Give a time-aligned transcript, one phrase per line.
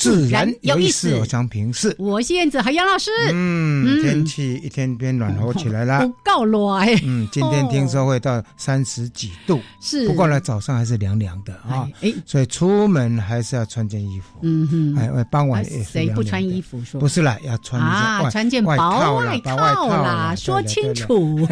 [0.00, 1.14] 自然有意思。
[1.16, 3.10] 我想平视，我是燕子和杨老师。
[3.32, 6.88] 嗯，天气一天变暖和起来了，不够暖。
[7.04, 10.08] 嗯，今天听说会到三十几度，是。
[10.08, 11.86] 不过呢，早上还是凉凉的啊。
[12.00, 14.38] 哎，所以出门还是要穿件衣服。
[14.40, 16.82] 嗯哼，哎，傍晚也谁不穿衣服？
[16.82, 18.70] 说不是啦，要穿啊，穿件薄
[19.16, 21.46] 外套啦，说清楚。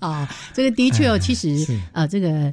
[0.00, 2.52] 啊， 这个的确哦，其实啊，这个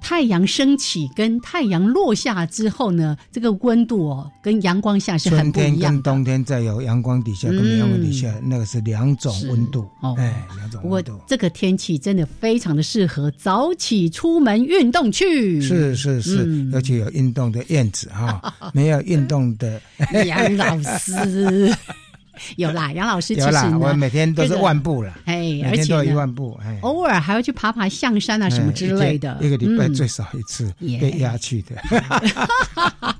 [0.00, 5.92] 太阳升起跟太阳落下之后呢，这个温度哦，跟阳光下是很不一样。
[5.94, 11.18] 跟冬天在有阳光底下跟阳光底下，那个是两种温度哦，哎，两种温度。
[11.26, 15.60] 这个天气真的非常的适合早起出门运动去。
[15.60, 18.40] 是是是，而且有运动的燕子哈，
[18.72, 19.80] 没有运动的
[20.26, 21.74] 杨老师。
[22.56, 31.76] 有啦，杨老师其实我每天都是万步了，哎，而且一万步，哎，偶尔还要去爬爬象山啊什么之类的，一个礼拜最少一次被压去的。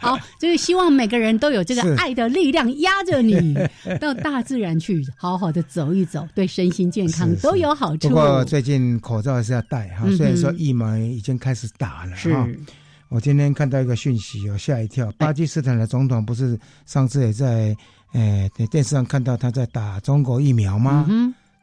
[0.00, 3.56] 好，就是希望每个人都有这个爱的力量压着你
[4.00, 8.08] 到大自然去，好好的走一走，对身心健康都有好处。
[8.08, 12.48] 不过最近口罩还是要戴哈，虽然说疫苗已经开始打了哈。
[13.08, 17.76] 我今天看到一个讯息，我吓一跳，巴基斯坦的总统不是上次也在。
[18.12, 21.06] 哎，在电视上看到他在打中国疫苗吗？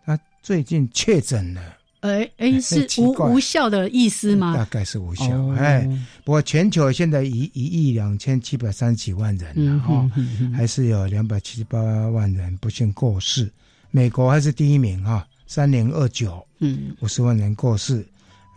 [0.05, 1.61] 他最近确诊了。
[2.01, 4.55] 哎哎，是无无效的意思吗？
[4.55, 5.25] 大概是无效。
[5.55, 5.89] 哎，
[6.23, 10.11] 不过全球现在一一亿两千七百三十几万人了哈，
[10.53, 13.51] 还是有两百七十八万人不幸过世。
[13.89, 18.05] 美国还是第一名哈，三零二九，嗯，五十万人过世。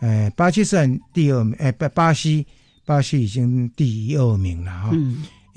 [0.01, 2.45] 哎，巴基斯坦第二名，哎，巴巴西，
[2.85, 4.91] 巴西已经第二名了哈。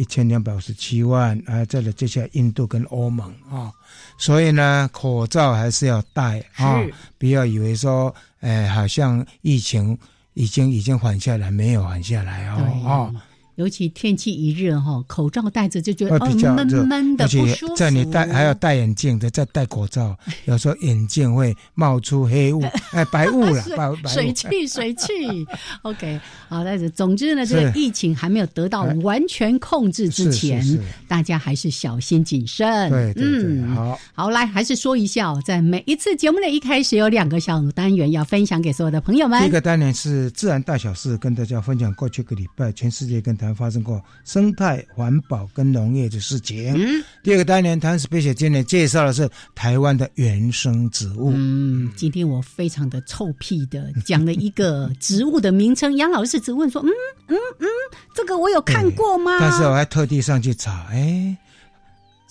[0.02, 1.64] 一千两百五十七万啊！
[1.66, 3.70] 再来接下来印度跟欧盟啊，
[4.18, 6.82] 所以呢，口罩还是要戴啊！
[7.18, 9.96] 不要以为说，哎，好像疫情
[10.34, 13.14] 已经已经缓下来，没有缓下来哦啊。
[13.62, 17.76] 尤其天气一热哈，口罩戴着就觉得哦闷闷的不舒服。
[17.76, 25.46] 在你戴还要戴眼镜的，再戴口罩， 有时候眼镜会冒出黑雾，哎，白雾了， 白白水汽水汽。
[25.82, 30.64] OK，好，但是总之呢，这个疫情还没有得到完全控制之前，
[31.06, 32.90] 大家还是小心谨慎。
[32.90, 39.40] 对，嗯，好，好，来还是说一下，在每一次节目的一开始有两个小单元要分享给所有的朋友们。
[39.40, 43.32] 第一个单元是自然大小事，跟大家分享过去个礼拜全世界跟。
[43.52, 46.72] 才发生过生态环保跟农业的事情。
[46.74, 51.30] 嗯，第二个单元谈 special 今天介绍的是台湾的原生植物。
[51.34, 56.88] 嗯，今天我非常的臭屁的 讲了一个植物的名称，杨老师只问说：“嗯
[57.28, 57.66] 嗯嗯，
[58.14, 61.36] 这个我有看过吗？”但是我还特地上去查，哎。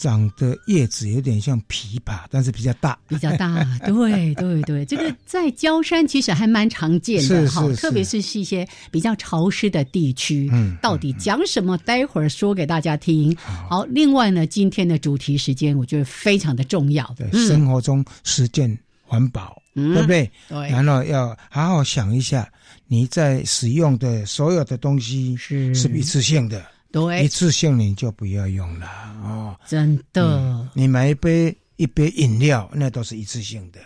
[0.02, 3.64] 长的叶子有点像枇杷，但是比较大，比较大。
[3.86, 10.50] 对对对，这个在焦山其实还蛮常见的哈，特别是是一些比较潮湿的地区。
[10.52, 11.78] 嗯，到底讲什么？
[11.80, 13.36] 待会儿说给大家听。
[13.38, 20.30] 好，另外呢，今天的主题时间我觉得非常的重要，对，生活中实践环保，对不对？
[20.50, 20.70] 对。
[20.70, 22.50] 然后要好好想一下，
[22.88, 26.66] 你在使用的所有的东西是是一次性的。
[26.92, 28.88] 对，一次性你就不要用了
[29.24, 29.56] 哦。
[29.68, 33.80] 真的，你买一杯一杯饮料，那都是一次性的。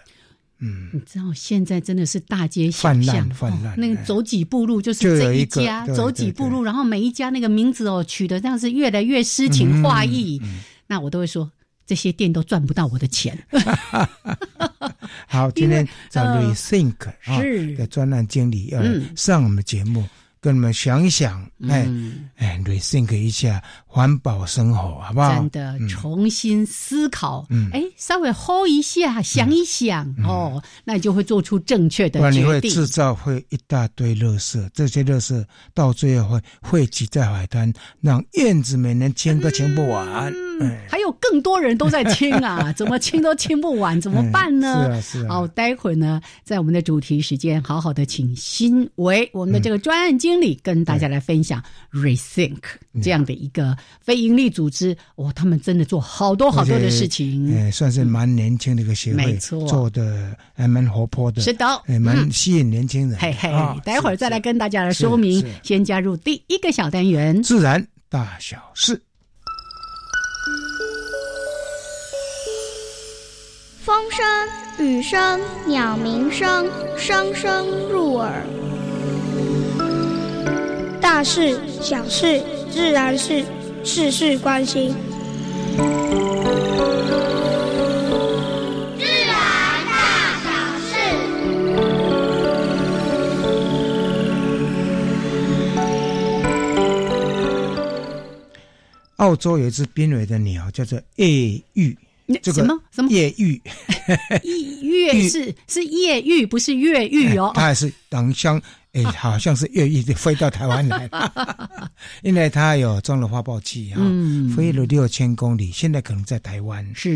[0.60, 10.42] 嗯，你知道现在真的是大街小巷，泛滥，那个走几步路就是这一家，走几步路，然后每一家那个名字哦取的这样是越来越诗情画意。
[10.88, 11.52] 那我都会说，
[11.86, 13.38] 这些店都赚不到我的钱。
[15.28, 18.82] 好，今天找 Rethink 是的专栏经理要
[19.16, 20.08] 上我们节目。
[20.46, 21.88] 跟你们想一想，哎
[22.38, 23.64] 哎，rethink 一下
[23.96, 25.36] 环保生活，好不好？
[25.36, 32.42] 真的重新思考，哎，稍微 hold 一下，想一想，哦，那你就会做出正确的决定。
[32.42, 35.42] 你会制造会一大堆垃圾，这些垃圾
[35.74, 37.72] 到最后会汇集在海滩，
[38.02, 40.30] 让燕子每年清都清不完。
[40.60, 45.02] 嗯，还有更多人都在清啊， 怎么清都清不完，怎么办呢？
[45.02, 45.36] 是啊，是啊。
[45.36, 51.64] 好，待会儿呢，在我们的主题时间，好好的请新维我们的这个专案经理跟大家来分享
[51.94, 52.60] Rethink
[53.02, 54.96] 这样的一个非营利组织。
[55.16, 63.20] 哦，他们真的做好多好多的事情，哎，算是蛮年轻的一个协会，没错，做的还蛮活泼的，是的，哎，蛮吸引年轻人。
[63.20, 63.50] 嘿嘿，
[63.84, 65.46] 待会儿再来跟大家来说明。
[65.64, 69.02] 先加入第一个小单元，自然大小事。
[73.84, 76.68] 风声、雨声、鸟鸣声，
[76.98, 78.44] 声声入耳。
[81.00, 82.42] 大事、小事、
[82.72, 83.46] 自然事，
[83.86, 84.94] 事事关心。
[99.18, 101.96] 澳洲有一只濒危的鸟，叫做夜鹬。
[102.42, 103.62] 这个什么什么越狱？
[104.82, 107.52] 越是 是越狱，不是越狱哦。
[107.54, 108.62] 它还是等像
[108.96, 111.08] 哎，好像是越狱的飞到台湾来，
[112.24, 114.02] 因为它有装了发报器哈，
[114.56, 116.84] 飞了六千公里，现在可能在台湾。
[116.96, 117.16] 是。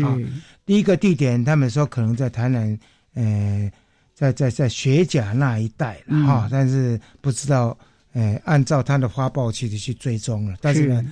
[0.66, 2.78] 第一个地点，他们说可能在台南，
[3.14, 3.72] 呃，
[4.14, 7.76] 在在在雪甲那一带哈，但是不知道，
[8.12, 11.04] 呃，按照它的发报器的去追踪了，但是呢。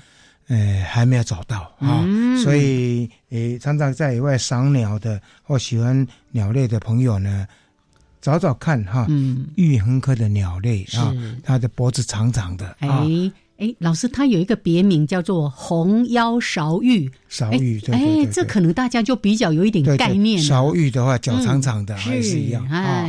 [0.50, 2.03] 呃，还没有找到啊，
[2.43, 7.47] 所以呃，常常在野外赏鸟的或喜欢鸟类的朋友呢，
[8.20, 9.06] 找找看哈，
[9.56, 13.05] 玉衡科的鸟类啊，它的脖子长长的啊。
[13.05, 13.32] 哎，
[13.81, 17.10] 老师，它有一个别名叫做红腰勺玉。
[17.28, 20.38] 勺玉，哎，这可能大家就比较有一点概念。
[20.40, 23.05] 勺玉的话，脚长长的还是一样啊。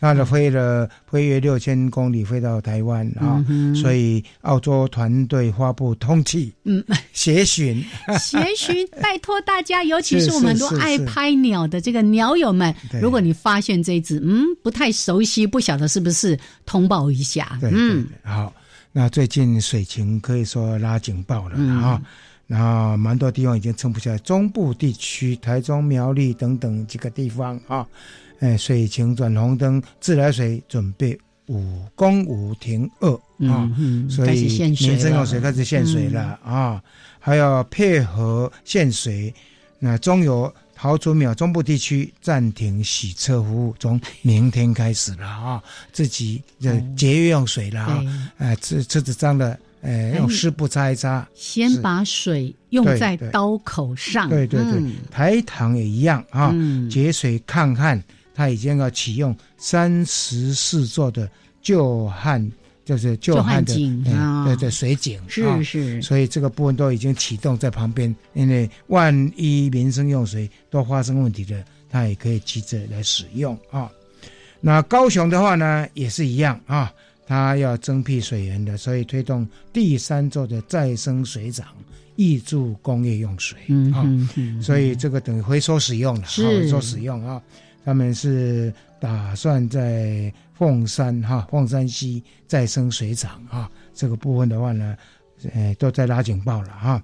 [0.00, 3.44] 那它飞了飞越六千公里，飞到台湾啊，
[3.74, 6.82] 所以澳洲团队发布通气，嗯，
[7.12, 7.84] 协寻，
[8.18, 18.52] 协寻，拜托大家，尤其是我们都爱拍鸟的这个鸟友们，如果你发现这只，嗯，不太熟悉，不晓得是不是，通报一下，嗯，好。
[18.92, 22.02] 那最近水情可以说拉警报了啊，
[22.46, 27.86] 然后蛮多地方已经撑不下来，中部地区、台中、苗栗等等几个地方啊，
[28.40, 31.16] 哎，水情转红灯，自来水准备
[31.46, 33.12] 五公五停二
[33.48, 33.70] 啊，
[34.08, 36.82] 所以民生用水开始限水了啊，
[37.18, 39.32] 还要配合限水，
[39.78, 40.52] 那中油。
[40.80, 45.62] 桃竹苗中部地区暂停洗车服务，从明天开始了啊！
[45.92, 48.32] 自己的节约用水了啊！
[48.38, 51.28] 哎，车车子脏了，哎，用湿布擦一擦。
[51.34, 54.30] 先把水用在刀口上。
[54.30, 56.50] 对对对，台糖也一样啊！
[56.90, 58.02] 节水抗旱，
[58.34, 61.30] 它已经要启用三十四座的
[61.60, 62.50] 旧旱。
[62.90, 63.72] 就是旧汉的，
[64.44, 73.88] 对对，水井是是，所以这个部分都已经启动在旁边，因为万一民生用水都发生问题的，它也可以急着来使用啊。
[74.60, 76.92] 那高雄的话呢，也是一样啊，
[77.28, 81.68] 它要增辟水源的，所以推动第三座的再生水厂，
[82.16, 83.56] 挹注工业用水
[83.94, 84.04] 啊，
[84.60, 87.40] 所以这个等于回收使用了，回收使用啊，
[87.84, 90.34] 他们是打算在。
[90.60, 94.94] 凤山哈，凤山西再生水厂哈，这个部分的话呢，
[95.54, 97.02] 呃，都在拉警报了哈。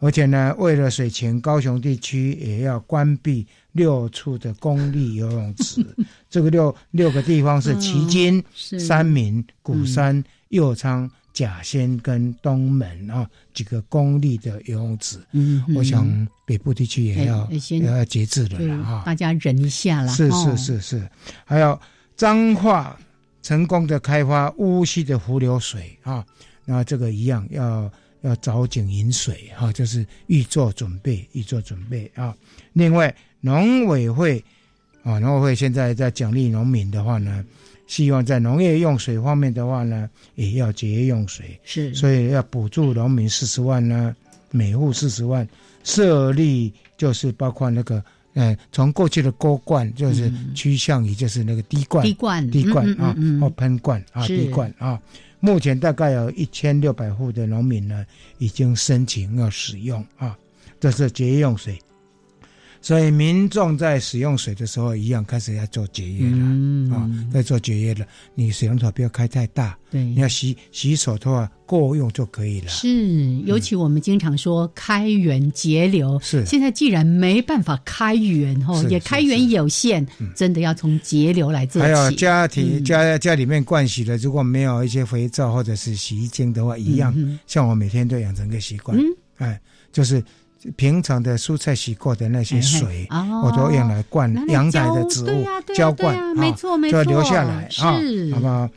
[0.00, 5.86] 而且呢，为了水情，高雄地区也要关闭六处的公立游泳池。
[6.28, 15.20] 这个六六个地方是旗津、三民、鼓山、右昌、甲仙跟东门啊，几个公立的游泳池。
[15.30, 19.02] 嗯，我想北部地区也要也要节制了了哈。
[19.06, 20.12] 大家忍一下啦。
[20.12, 21.08] 是是是是，
[21.44, 21.80] 还有。
[22.18, 22.98] 彰化
[23.42, 26.26] 成功的开发乌溪的湖流水啊，
[26.64, 27.88] 那这个一样要
[28.22, 32.34] 要找井引水哈，就是预做准备，预做准备啊。
[32.72, 34.44] 另外，农委会
[35.04, 37.44] 啊，农委会现在在奖励农民的话呢，
[37.86, 44.14] 希望在农业用水方面的话呢，也要节约用水，是，所以要补助农民四十万呢，
[44.50, 45.48] 每户四十万，
[45.84, 48.02] 设立就是包括那个。
[48.34, 55.00] 哎，从过去的锅罐就是趋向于就是那个滴灌，滴灌，滴灌啊，或喷灌啊，滴灌啊。
[55.40, 58.04] 目前大概有一千六百户的农民呢，
[58.38, 60.36] 已经申请要使用啊，
[60.80, 61.78] 这是节约用水。
[62.80, 68.06] 所以民众在使用水的时候，一样开始要做节约了啊，在做节约了。
[68.34, 72.68] 你水龙头不要开太大，对，你要洗洗手的话够用就可以了。
[72.68, 76.46] 是，尤其我们经常说开源节流，是。
[76.46, 80.06] 现在既然没办法开源哦，也开源有限，
[80.36, 81.88] 真的要从节流来做起。
[81.88, 87.14] 还有家庭家家里面灌洗的，如果没有一些肥皂或者是洗衣精的话，一样。
[87.46, 88.96] 像我每天都养成个习惯，
[89.38, 89.60] 哎，
[89.92, 90.22] 就是。
[90.76, 93.06] 平常的蔬菜洗过的那些水，
[93.42, 96.56] 我都用来灌阳台的植物，浇灌啊，
[96.90, 97.92] 就留下来啊，
[98.34, 98.68] 好不好？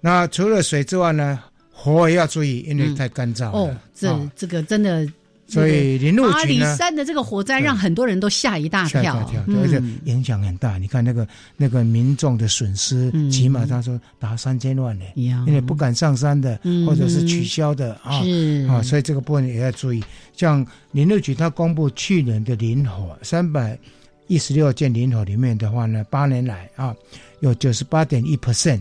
[0.00, 1.38] 那除了水之外呢，
[1.72, 3.76] 火也要注意，因为太干燥哦。
[3.94, 5.06] 这这个真的。
[5.54, 9.14] 所以林路局呢，山的这个火灾让很多人都吓一大跳，
[9.62, 10.76] 而且影响很大。
[10.78, 18.20] 你看那个那个民众的损失，起码他说达三千万呢，因为不敢上山的，或者是取消的啊
[18.68, 20.02] 啊，所以这个部分也要注意。
[20.36, 23.78] 像林路局他公布去年的林火三百
[24.26, 26.94] 一十六件林火里面的话呢，八年来啊
[27.40, 28.80] 有九十八点一 percent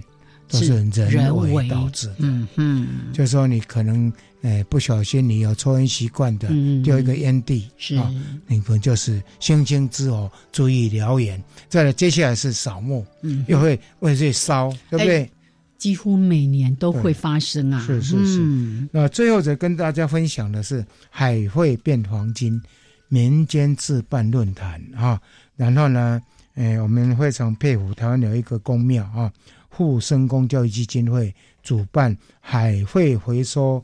[0.54, 2.16] 都是人为导致的。
[2.20, 4.14] 嗯嗯，就是说你可能。
[4.44, 6.50] 哎，不小心你有抽烟习惯的，
[6.84, 8.14] 丢一个烟蒂，是啊，
[8.46, 11.42] 你可能就是星星之火，注意燎原。
[11.70, 15.32] 再来，接下来是扫墓，嗯，又会会去烧，对不对？
[15.78, 17.80] 几乎每年都会发生啊。
[17.88, 18.88] 是是是。
[18.92, 22.62] 那最后再跟大家分享的是海会变黄金
[23.08, 25.18] 民间自办论坛啊，
[25.56, 26.22] 然后呢，
[26.56, 29.32] 哎，我们非常佩服台湾有一个公庙啊，
[29.76, 33.84] 护生工教育基金会主办海会回收。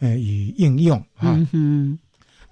[0.00, 1.36] 呃，与应用啊，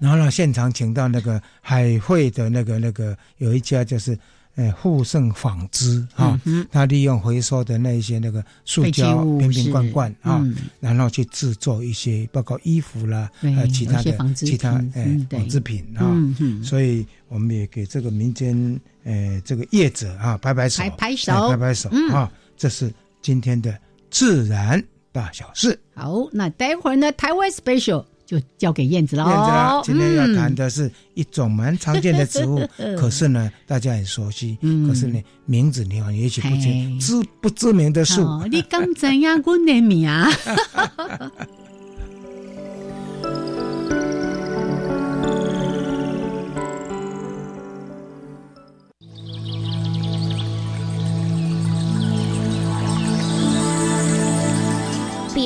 [0.00, 4.18] 然后呢，现场请到那个海会的那个那个有一家就是
[4.56, 6.36] 呃富盛纺织啊，
[6.72, 10.44] 他利用回收的那一些那个塑胶瓶瓶罐罐啊，
[10.80, 16.12] 然后去制作一些包括衣服啦，呃其他的其他呃纺织品啊，
[16.64, 18.56] 所以我们也给这个民间
[19.04, 23.78] 呃这个业者啊拍拍手，拍拍手，拍拍手啊，这是今天的
[24.10, 24.82] 自然。
[25.12, 27.10] 大小事好，那待会儿呢？
[27.12, 29.24] 台湾 special 就交给燕子了。
[29.24, 32.60] 燕子，今天要谈的是一种蛮常见的植物，
[33.00, 38.20] 可是呢，大家很熟悉，可是呢，名字你好也许不知知不知名的树。
[38.50, 40.06] 你刚怎样我的名？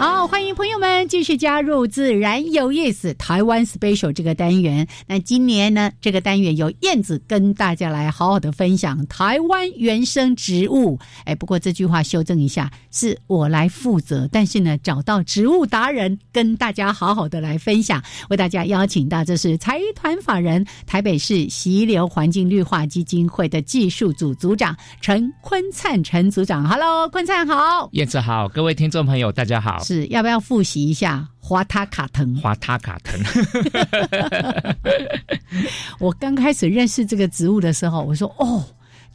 [0.00, 4.88] 好，欢迎朋友们继续加入自然有意思台湾 special 这个单元。
[5.06, 10.98] 那今年呢，这个单元由燕子跟大家来好好的分享台湾原生植物。
[11.26, 18.02] 哎，不过这句话修正一下，是我来负责，但是呢，找到植物达人跟大家好好的来分享。
[18.30, 26.66] 为大家邀请到这是财团法人台北市溪流环境绿化基金会的技术组组长陈坤灿陈组长。
[26.66, 29.89] Hello，坤灿好，燕子好，各位听众朋友大家好。
[29.90, 32.40] 是要不要复习一下华塔卡藤？
[32.40, 33.20] 华塔卡藤。
[35.98, 38.64] 我刚开始认识这个植物的时候，我说：“哦，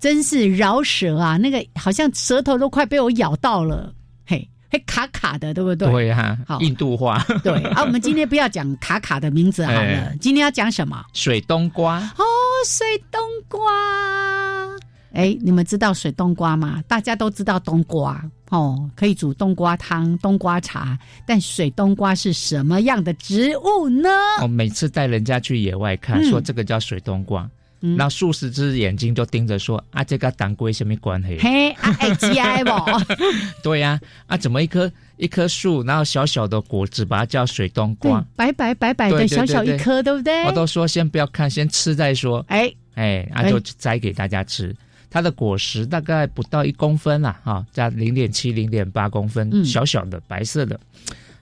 [0.01, 1.37] 真是饶舌啊！
[1.37, 3.93] 那个好像舌头都快被我咬到了，
[4.27, 7.25] 嘿，嘿卡卡的，对不对？”对哈，好，印度话。
[7.41, 11.01] 对啊，我们今天不要讲卡卡的名字好了， 今天要讲什么？
[11.13, 11.99] 水冬瓜。
[12.17, 12.25] 哦，
[12.67, 13.63] 水冬瓜。
[15.15, 16.83] 哎，你们知道水冬瓜吗？
[16.87, 20.97] 大家都知道冬瓜哦，可以煮冬瓜汤、冬瓜茶。
[21.25, 24.09] 但水冬瓜是什么样的植物呢？
[24.41, 32.71] 我每次带人家去野外看，说这个叫水冬瓜，那数十只眼睛就盯着说：“啊，这个当归什么关系？”嘿，爱 G I 不？
[33.63, 38.21] 对呀，啊，怎么一棵一棵树，然后小小的果子，把它叫水冬瓜？
[38.35, 40.43] 白白白白的小小一颗，对不对？
[40.43, 42.43] 我都说先不要看，先吃再说。
[42.49, 44.75] 哎哎，那就摘给大家吃。
[45.09, 50.79] 它的果实大概不到一公分啦，哈，加零点七、零点八公分，小小的白色的，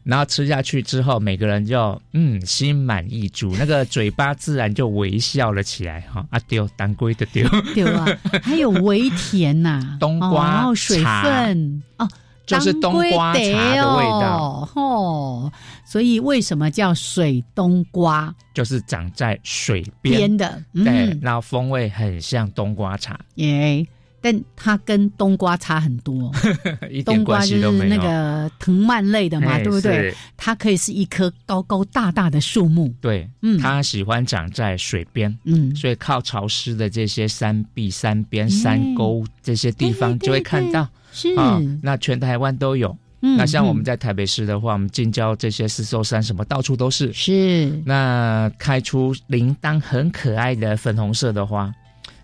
[0.04, 6.26] 然后吃下去之后，每个人就嗯心满意足，那个嘴巴自然就微笑了起来，哈。
[6.30, 8.06] 啊丢，当归的丢，丢啊，
[8.44, 11.82] 还有微甜呐， 冬瓜水分。
[11.98, 12.08] 哦。
[12.46, 13.42] 就是冬瓜茶
[13.76, 15.52] 的味道，哦，
[15.86, 18.34] 所以为什么叫水冬瓜？
[18.54, 23.18] 就是长在水边的，对，然后风味很像冬瓜茶。
[23.36, 23.88] 耶，
[24.20, 26.32] 但它跟冬瓜差很多，
[27.06, 30.14] 冬瓜就是那个藤蔓类的嘛，对不对？
[30.36, 32.94] 它可以是一棵高高大大的树木。
[33.00, 40.86] 对，嗯，它喜欢长在水边，嗯，所以靠潮湿的这些山壁、山边、山沟这些地方就会看到。
[41.14, 42.94] 是啊，那全台湾都有。
[43.22, 47.14] 那像我们在台北市的话，我们近郊这些四兽山什么到处都是。
[47.14, 51.74] 是，那开出铃铛很可爱的粉红色的花。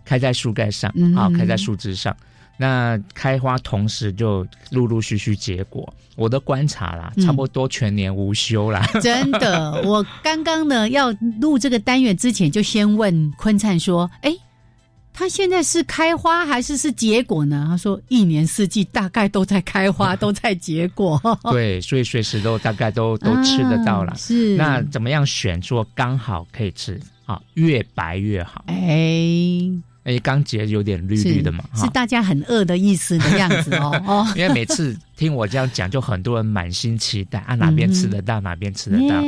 [0.03, 2.13] 开在树干上，好，开在树枝上。
[2.57, 5.87] 那开花同时就陆陆续续结果。
[6.17, 8.85] 我的观察啦，差不多全年无休啦。
[9.01, 14.35] 真的，我刚刚呢要录这个单元之前，就先问坤灿说：“哎，
[15.13, 21.21] 他现在是开花还是是结果呢？”他说：“一年四季大概都在开花，都在结果。
[21.51, 24.15] ”对，所以随时都大概都 都吃得到了。
[24.15, 26.99] 是，那怎么样选说刚好可以吃？
[27.25, 28.63] 啊，越白越好。
[28.67, 29.69] 哎。
[30.05, 33.91] 哎，刚结有点绿绿的嘛，是大家很饿的意思的样子哦。
[34.07, 39.21] 哦，因为每次听我这样讲，就很多人满心期待啊，哪边吃得到，哪边吃得到。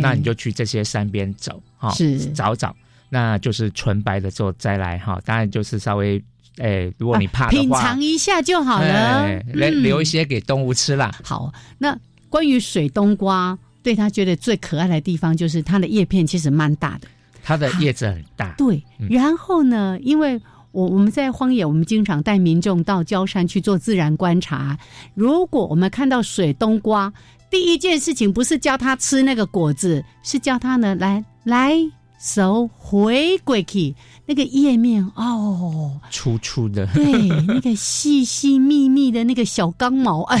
[0.00, 2.74] 那你就去这些山边走，哈，是找找，
[3.14, 5.20] 那就是纯白的时候再来哈。
[5.22, 6.22] 当然就是稍微，
[6.56, 11.12] 哎，如果你怕品尝一下就好了，来留一些给动物吃啦。
[11.22, 11.94] 好，那
[12.30, 17.08] 关于水冬瓜，对他觉得最可爱的地方就是它的叶片其实蛮大的。
[17.44, 18.82] 它的叶子很大，对。
[19.10, 20.40] 然后呢，因为
[20.70, 24.78] 我我们在荒野，我们经常带民众到郊山去做自然观察。
[25.14, 27.12] 如果我们看到水冬瓜，
[27.50, 31.74] 第一件事情不是教他吃那个果子，是教他呢来来
[32.22, 40.40] 手回过去那个页面哦，粗粗的，对，那个细细密密的那个小刚毛，哎，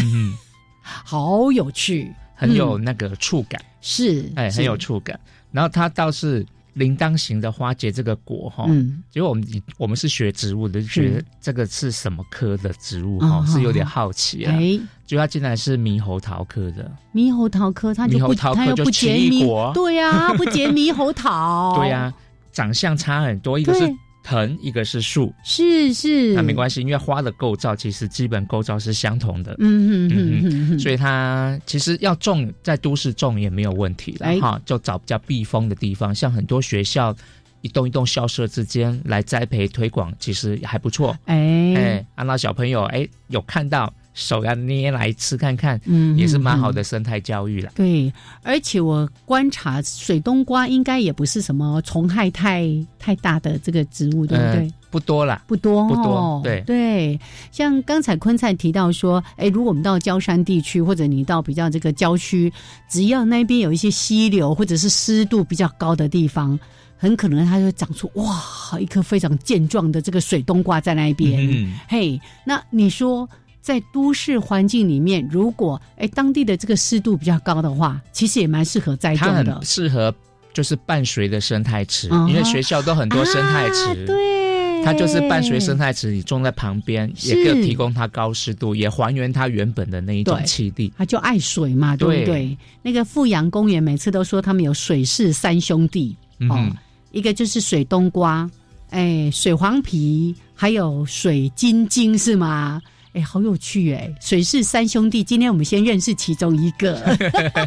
[0.82, 5.18] 好有趣，很有那个触感，是，哎，很有触感。
[5.50, 6.46] 然后它倒是。
[6.74, 9.44] 铃铛形的花结这个果哈，嗯，结果我们
[9.76, 14.54] 我们是学植物的，就觉得这个是什么科的植物哈，是有点好奇啊。
[14.56, 16.90] 哎，就它竟然是猕猴桃科的。
[17.14, 21.74] 猕猴桃科，它就不它又不结猕，对呀，不结猕猴桃。
[21.80, 22.12] 对呀，
[22.52, 23.80] 长相差很多，一个是。
[24.22, 37.14] 藤一个是树，是是，那没关系，因为花的构造其实基本构造是相同的，嗯嗯嗯，所以它其实要种在都市种也没有问题了哈，就找比较避风的地方，像很多学校
[37.60, 41.74] 一栋一栋校舍之间来栽培推广，其实还不错，哎。
[41.74, 43.92] 哎，让到小朋友哎有看到。
[44.14, 47.72] 手要捏来吃看看，嗯，也是蛮好的生态教育了。
[47.74, 54.72] 对，而且我观察水冬瓜应该也不是什么虫害太太大的这个植物，对不对？
[54.90, 56.40] 不多了，不多，不多。
[56.44, 57.18] 对对，
[57.50, 62.52] 像刚才坤灿提到说，哎，如果我们到焦山地区，或者你到比较这个郊区，
[62.90, 66.60] 只要那边有一些溪流或者是湿度比较高的地方，
[66.98, 71.40] 很可能它就长出哇一颗非常健壮的这个水冬瓜在那边。
[71.50, 73.26] 嗯，嘿，那你说？
[73.62, 79.44] 在都市环境里面，如果哎当地的这个湿度比较高的话，其实也蛮适合栽种的。
[79.44, 80.12] 它很适合
[80.52, 90.92] 就是伴随的生态池，因为学校都很多生态池，对，它就是伴随生态池，你种在旁边，也可以提供它高湿度，也还原它原本的那一种气地。
[90.98, 92.58] 它就爱水嘛，对不对？
[92.82, 96.16] 那个富阳公园每次都说他们有水氏三兄弟
[96.50, 96.68] 哦，
[97.12, 98.50] 一个就是水冬瓜，
[98.90, 102.82] 哎，水黄皮，还有水晶晶，是吗？
[103.14, 104.10] 哎，好有趣哎！
[104.20, 106.98] 水氏三兄弟，今天我们先认识其中一个。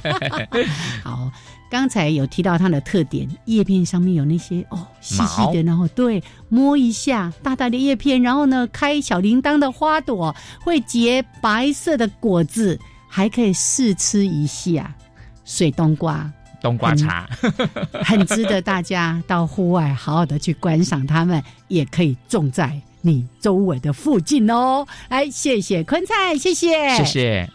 [1.04, 1.32] 好，
[1.70, 14.96] 刚才有提到它的特点，叶片上面有那些哦细细的，然后对摸一下大大的叶片，然后呢开小铃铛的花朵，会结白色的果子，还可以试吃一下
[15.44, 16.32] 水冬瓜。
[16.60, 17.30] 冬瓜茶
[18.04, 22.82] 很值得大家到户外好好的去观赏它们，也可以种在。
[23.06, 27.50] 你周围的附近哦，哎，谢谢坤菜，谢谢，谢谢。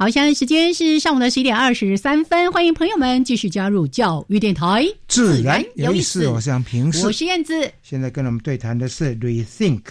[0.00, 6.28] 好，现在时间是上午的十一点二十三分，欢迎朋友们继续加入教育电台，自然有意思。
[6.28, 7.68] 我是平视，我是燕子。
[7.82, 9.82] 现在跟我们对谈的是 Rethink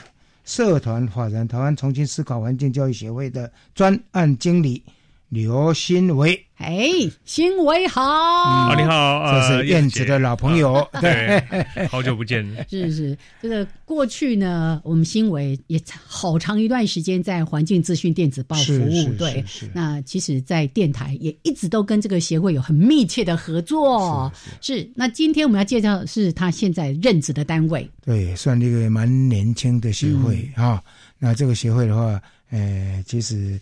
[0.45, 4.81] 社团法人台湾重新思考环境教育协会的专案经理
[5.29, 6.43] 刘新伟。
[6.57, 6.89] 哎，
[7.23, 11.39] 新伟好，啊，你好，这是燕子的老朋友，对，
[11.87, 12.43] 好久不见。
[12.67, 19.45] 是是，这个过去呢，我们新伟也好长一段时间在环境资讯电子报服务，对。
[19.71, 24.31] 那其实，在电台也一直都跟这个协会有很密切的合作。
[24.59, 30.81] 是，那今天我们要介绍是他现在任职的单位，对，算一个蛮年轻的协会啊。
[31.19, 33.59] 那这个协会的话，呃，其实，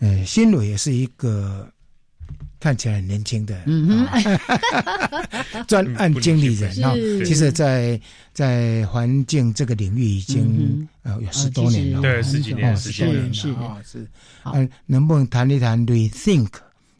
[0.00, 1.68] 呃，新蕊也是一个。
[2.58, 4.04] 看起来很年轻的嗯
[5.68, 6.92] 专案经理人啊，
[7.24, 8.00] 其实，在
[8.32, 14.04] 在环境这个领域已经呃有十多年了，对，十几年，十多年了啊，是。
[14.54, 16.48] 嗯，能不能谈一谈 Rethink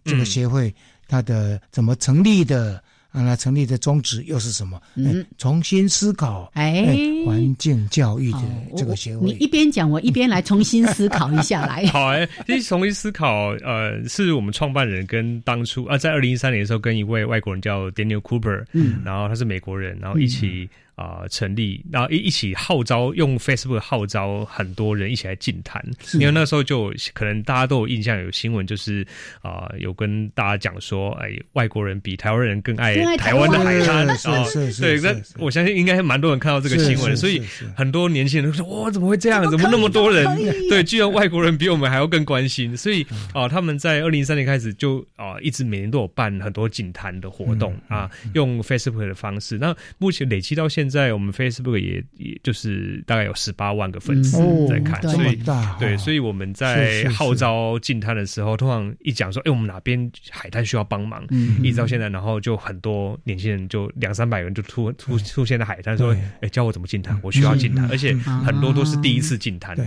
[0.05, 0.73] 这个协会
[1.09, 2.81] 它的怎么成立的？
[3.25, 4.81] 那成立的宗旨又是什么？
[4.95, 8.43] 嗯，重新思考哎，环境教育的
[8.77, 9.27] 这个协会。
[9.27, 11.87] 你一边讲，我一边来重新思考一下来。
[11.93, 20.69] 好哎，其实重新思考，呃，是我们创办人跟当初啊，在二零一三年的时候，跟一位外国人叫 Daniel Cooper，嗯，然后他是美国人，然后一起。
[20.97, 29.07] 啊，成立，然后一一起号召，用 Facebook 号召很多人一起来进谈，因为那时候就可能大家都有印象，有新闻就是
[29.43, 34.09] 啊，有跟大家讲说，哎，外国人比台湾人更爱台湾的海滩。
[34.09, 34.47] 啊，
[34.81, 37.43] 对，那我相信应该蛮多人看到这个新闻，所以
[37.77, 39.43] 很多年轻人说，哇，怎么会这样？
[39.51, 40.25] 怎么那么多人？
[40.71, 50.86] 对，居然外国人比我们还要更关心，所以啊，他们在二零一三年开始就啊，一直每年都有办很多进谈的活动啊，用 Facebook 的方式，那目前累积到现。
[50.87, 55.37] 现在我们 Facebook 也也就是大概有十八万个粉丝在看，所以
[55.81, 61.27] 对，所以我们在号召进滩的时候，通常一讲说，哎，我们哪边海滩需要帮忙，
[61.61, 69.85] 一直到现在，然后就很多年轻人就两三百人就突突出现在海滩，说，哎，教我怎么进滩，我需要进滩，而且很多都是第一次进滩的，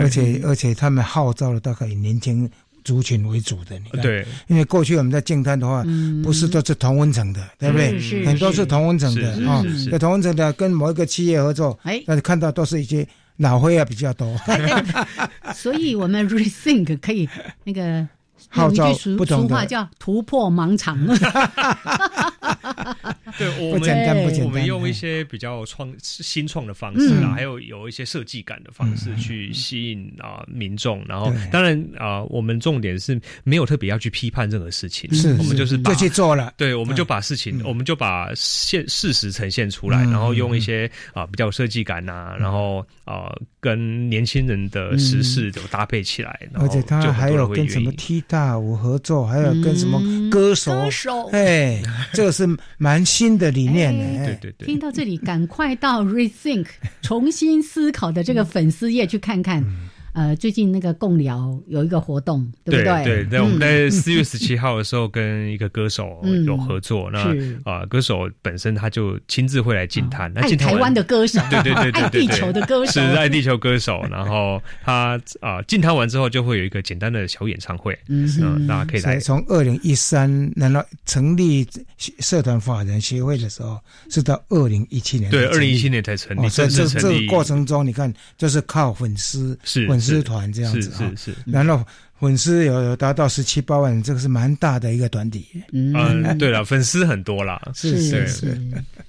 [0.00, 2.48] 而且而且他们号召了大概年轻。
[2.86, 5.84] 族群为主的，你看，对，因为过去我们在净滩的话，
[6.22, 8.24] 不是都是同温层的，对不对？
[8.24, 8.64] 很多是。
[8.64, 13.04] 同温层的啊，在同温层的跟某一个企业合作，哎，但是看到都是一些
[13.38, 14.36] 老灰啊比较多。
[15.52, 17.28] 所以我们 rethink 可以
[17.64, 18.06] 那个。
[18.48, 20.96] 号召俗俗话叫突破盲场。
[23.38, 31.04] 对，我们我们用一些比较创新创的方式啊，还有有一些设计感的方式去吸引啊民众。
[31.06, 36.54] 然后，当然啊，我们重点是没有特别要去批判任何事情，是我们就是就去做了。
[36.56, 43.30] 对，我们就把事情，我们就把现事实呈现出来，然后用一些啊比较有设计感呐，然后啊
[43.60, 49.98] 跟年轻人的时事都搭配起来，而且他还有跟什么踢大舞合作，还有跟什么
[50.30, 51.80] 歌手，歌手，哎，
[52.12, 52.46] 这个是
[52.76, 54.26] 蛮新的理念呢。
[54.26, 56.66] 对对对，听到这里，赶快到 Rethink
[57.00, 59.64] 重新思考的这个粉丝页去看看。
[60.16, 63.04] 呃，最近那个共聊有一个活动，对不对？
[63.04, 67.10] 对，在我们在四月十七号的时候，跟一个歌手有合作。
[67.10, 67.36] 那
[67.70, 74.02] 啊，歌手本身他就亲自会来进滩，爱台湾的歌手，对对对对， 爱地球的歌手，是爱地球歌手。
[74.10, 79.20] 然后他啊，进滩完之后就会有一个简单的小演唱会，嗯，大家可以来。
[79.20, 81.66] 从二零一三，难道成立
[82.20, 85.30] 社团法人协会的时候，是到二零一七年？
[85.30, 86.48] 对，二零一七年才成立。
[86.48, 90.00] 这这这个过程中，你看，就是靠粉丝是粉。
[90.05, 91.84] 丝团这样子啊，是是，然后
[92.18, 95.46] 粉丝有有达到十七八万，这个是蛮大的一个团体。
[95.72, 98.58] 嗯，对了，粉丝很多啦，是是是，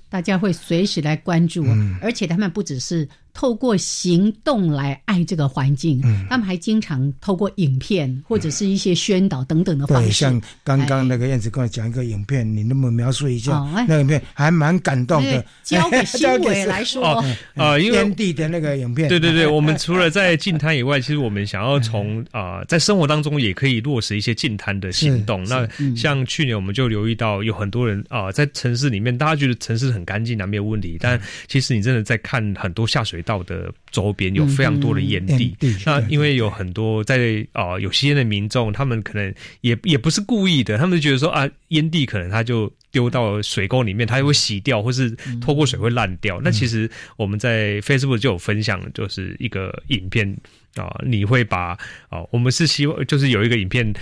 [0.09, 1.65] 大家会随时来关注，
[2.01, 3.07] 而且他们不只是。
[3.33, 10.07] 透过行动来爱这个环境，他们还经常透过影片或者是一些宣导等等的方式。
[10.07, 13.63] 对，像刚刚那个燕子跟我讲一个影片，你能不能描述一下？
[13.87, 15.45] 那个影片还蛮感动的。
[15.61, 19.07] 交给新伟来说， 呃，因为天地的那个影片。
[19.07, 25.43] 对对对， 我们除了在近滩以外，其实我们想要从啊，在生活当中也可以落实一些近滩的行动。
[25.43, 30.97] 那像去年我们就留意到有很多人啊，在城市里面，大家觉得城市很干净啊，没有问题。
[30.99, 33.17] 但其实你真的在看很多下水。
[33.27, 35.53] 道的周边有非常多的烟蒂，
[35.85, 46.39] 那因为有很多在啊有吸烟的民众，他们可能也也不是故意的，他们觉得说啊烟蒂可能他就丢到水沟里面，它会洗掉，或是透过水会烂掉。
[46.41, 50.33] 那其实我们在 Facebook 就有分享，就是一个影片
[50.75, 53.93] 啊，你会把啊，我们是希望就是有一个影片。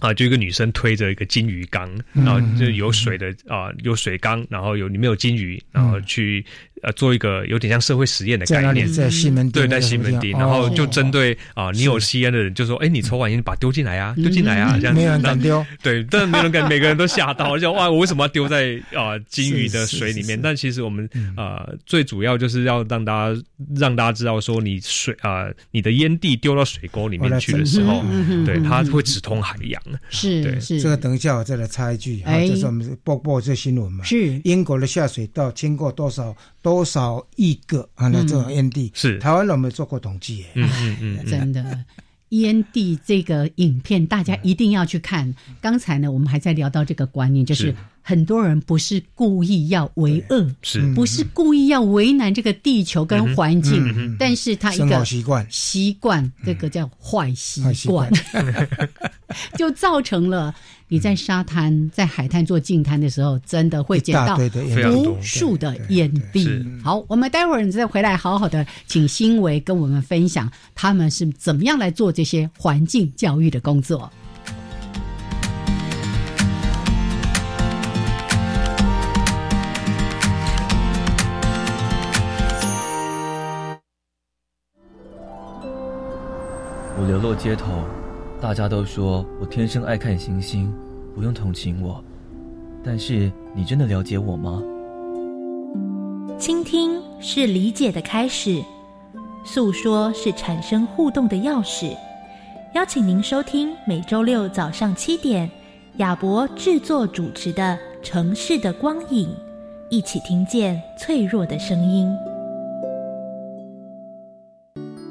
[0.00, 6.44] 啊，就一个女生推着一个金鱼缸，然后就有水的啊，有水缸，然后有里面有金鱼，然后去。
[6.84, 20.38] 呃，做一个有点像社会实验的概念，在西门对，在西门町，然后就针对啊，你有吸烟的人，就说，哎，你抽完烟把丢进来啊，丢进来啊，这样没人敢丢， 对，但没人敢，每个人都吓到，就哇，我为什么要丢在啊金鱼的水里面？
[20.40, 23.42] 但其实我们啊，最主要就是要让大家
[23.76, 28.04] 让大家知道，说你水啊，你的烟蒂丢到水沟里面去的时候，
[28.44, 29.82] 对，它会直通海洋。
[30.10, 30.80] 是，对，是。
[30.80, 34.04] 这个等一下我再来插一句，哎，这是我们播报这新闻嘛？
[34.04, 34.40] 是。
[34.44, 36.36] 英国的下水道经过多少？
[36.62, 38.08] 多少亿个啊？
[38.08, 39.18] 那这种烟蒂是。
[39.18, 40.46] 台湾人没有做过统计？
[40.54, 41.84] 嗯嗯嗯，真的。
[42.30, 45.32] 烟蒂这个影片大家一定要去看。
[45.60, 47.72] 刚才呢，我们还在聊到这个观念，就是
[48.06, 54.14] 很多人不是故意要为恶，是不是故意要为难这个地球跟环境？
[54.18, 58.12] 但是他一个习惯习惯，这个叫坏习惯，
[59.56, 60.54] 就造成了。
[60.86, 64.38] 你在沙滩、在海滩做净滩的时候，真的会捡到
[64.92, 66.46] 无数的烟蒂。
[66.84, 74.12] 好，我们待会儿再回来，好好的请新维跟我们分享他们是怎么样来做这些环境教育的工作。
[87.06, 87.84] 流落街头，
[88.40, 90.72] 大家都说我天生爱看星星。
[91.14, 92.02] 不用同情我，
[92.82, 94.60] 但是你真的了解我吗？
[96.36, 98.60] 倾听是理解的开始，
[99.44, 101.96] 诉说是产生互动的钥匙。
[102.74, 105.48] 邀请您收听每周六早上七点，
[105.98, 109.28] 亚博制作主持的《城市的光影》，
[109.88, 112.12] 一起听见脆弱的声音。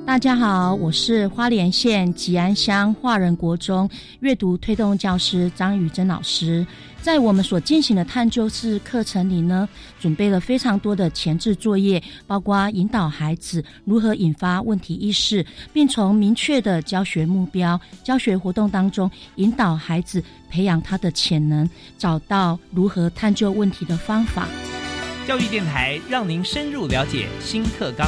[0.05, 3.89] 大家好，我是花莲县吉安乡华人国中
[4.19, 6.65] 阅读推动教师张宇珍老师。
[7.01, 9.67] 在我们所进行的探究式课程里呢，
[10.01, 24.47] 准备了非常多的前置作业，包括引导孩子如何引发问题意识，并从明确的教学目标、教学活动当中引导孩子培养他的潜能，找到如何探究问题的方法。
[25.25, 28.07] 教育电台让您深入了解新课纲。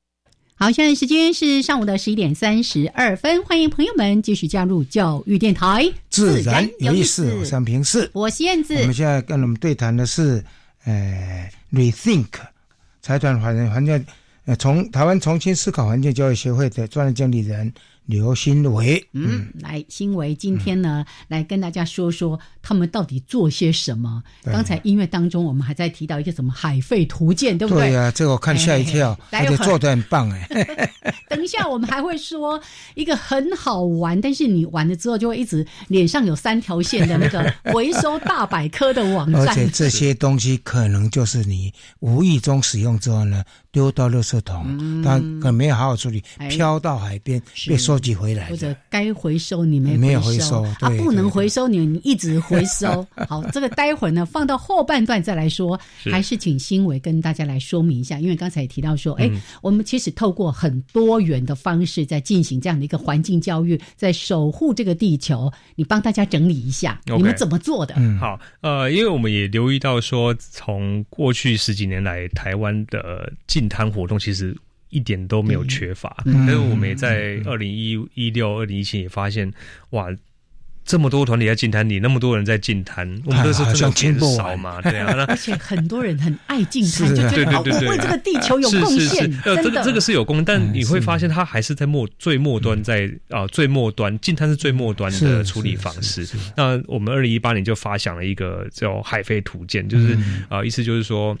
[0.61, 8.75] 好，现在时间是上午的十一点三十二分，欢迎朋友们继续加入教育电台，自然有意思，我想平四，我是燕子。
[8.75, 10.45] 我们现在跟我们对谈的是，
[10.83, 12.27] 呃，Rethink
[13.01, 14.05] 财团法人环境，
[14.45, 17.73] 呃，从台湾重新思考环境教育协会的专业经理人。
[18.05, 24.21] 刘新维，嗯，来，新维今天呢，来跟大家说说他们到底做些什么。
[24.43, 27.89] 刚才音乐当中，我们还在提到一个什么海废图鉴，对不对？
[27.89, 30.91] 对呀，这个我看吓一跳，而且做的很棒哎。
[31.29, 32.61] 等一下，我们还会说
[32.95, 39.47] 一个很好玩，但是你玩了之后就会一直脸上有三条线的那个 回收大百科的网站。
[39.47, 43.43] 而且这些东西可能就是你无意中使用之后呢。
[43.71, 53.05] 丢到垃圾桶，但可能没有好好处理，飘到海边被收集回来，或者该回收你没回收，啊，不能回收你你一直回收。
[53.27, 59.29] 好，这个待会儿呢放到后半段再来说，还是请新伟跟大家来说明一下，因为刚才也提到说，哎，
[59.61, 67.95] 我们其实透过很多元的方式在进行这样的一个环境教育，在守护这个地球，你帮大家整理一下，你们怎么做的？
[67.97, 68.17] 嗯。
[68.17, 74.57] 好，呃，因为我们也留意到说，从过去十几年来，台湾的净滩活动其实
[74.91, 79.51] 一点都没有缺乏，但是我们也在二零一一六、二零一七也发现，
[79.91, 80.07] 哇，
[80.83, 84.81] 这么多团体在进滩，你那么多人在进滩，我们都是真的减少嘛？
[84.81, 89.31] 对啊， 而且很多人很爱进滩，就觉得我为这个地球有贡献。
[89.45, 96.27] 呃，这个这个是有贡，但你会发现它还是在末最末端，在啊最末端进滩是最末端的处理方式。
[96.57, 100.17] 那我们二零一八年就发想了一个叫海飞图鉴，就是
[100.49, 101.37] 啊意思就是说。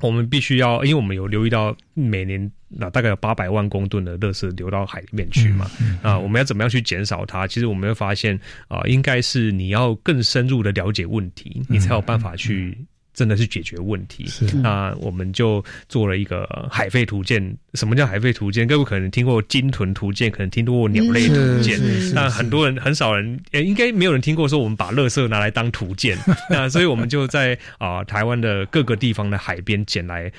[0.00, 5.70] 我们必须要，因为我们有留意到每年那大概有八百万公吨的垃圾流到海里面去嘛，
[6.02, 7.46] 啊，我们要怎么样去减少它？
[7.46, 12.76] 其实我们会发现啊，应该是你要更深入的了解问题，你才有办法去。
[13.14, 14.26] 真的是解决问题。
[14.26, 17.56] 是那我们就做了一个海废图鉴。
[17.74, 18.66] 什么叫海废图鉴？
[18.66, 21.80] 各位可能听过鲸豚图鉴，可能听过鸟类图鉴。
[22.14, 26.16] 那很多人很少人，呃，应该没有人听过说我们把垃圾拿来当图鉴。
[26.50, 30.30] 那所以我们就在啊台湾的各个地方的海边捡来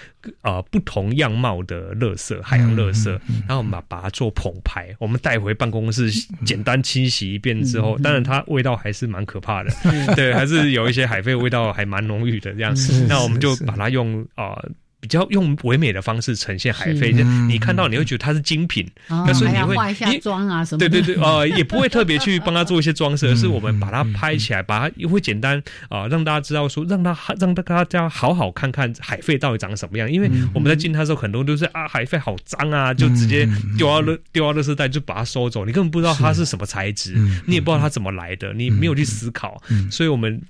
[0.42, 3.10] 啊不同样貌的垃圾，海洋垃圾，
[3.48, 6.10] 然后我们把把它做捧牌，我们带回办公室
[6.46, 9.72] 简单清洗一遍之后，当然它味道还是蛮可怕的。
[10.16, 12.76] 对，还是有一些海废味道还蛮浓郁的这样。
[13.08, 14.58] 那我们就把它用啊。
[15.02, 17.14] 比较用唯美的方式呈现海飞，
[17.48, 18.84] 你看到你会觉得它是精品，
[19.36, 20.80] 所以你会化一下妆啊什么？
[20.80, 30.12] 对对对，呃，也不会特别去帮他 做一些装饰，而是我们把它拍起来，把它也会简单啊，让大家知道说，让他让大家好好看看海飞到底长什么样。
[30.12, 33.48] 因为我们在进它的时候，很多都是啊，海飞好脏啊，就直接
[33.78, 37.14] 丢到了丢到垃圾袋就把它收走，你根本不知道它是什么材质，
[37.46, 40.42] 你也不知道它怎么来的，你没有去思考，所以我们。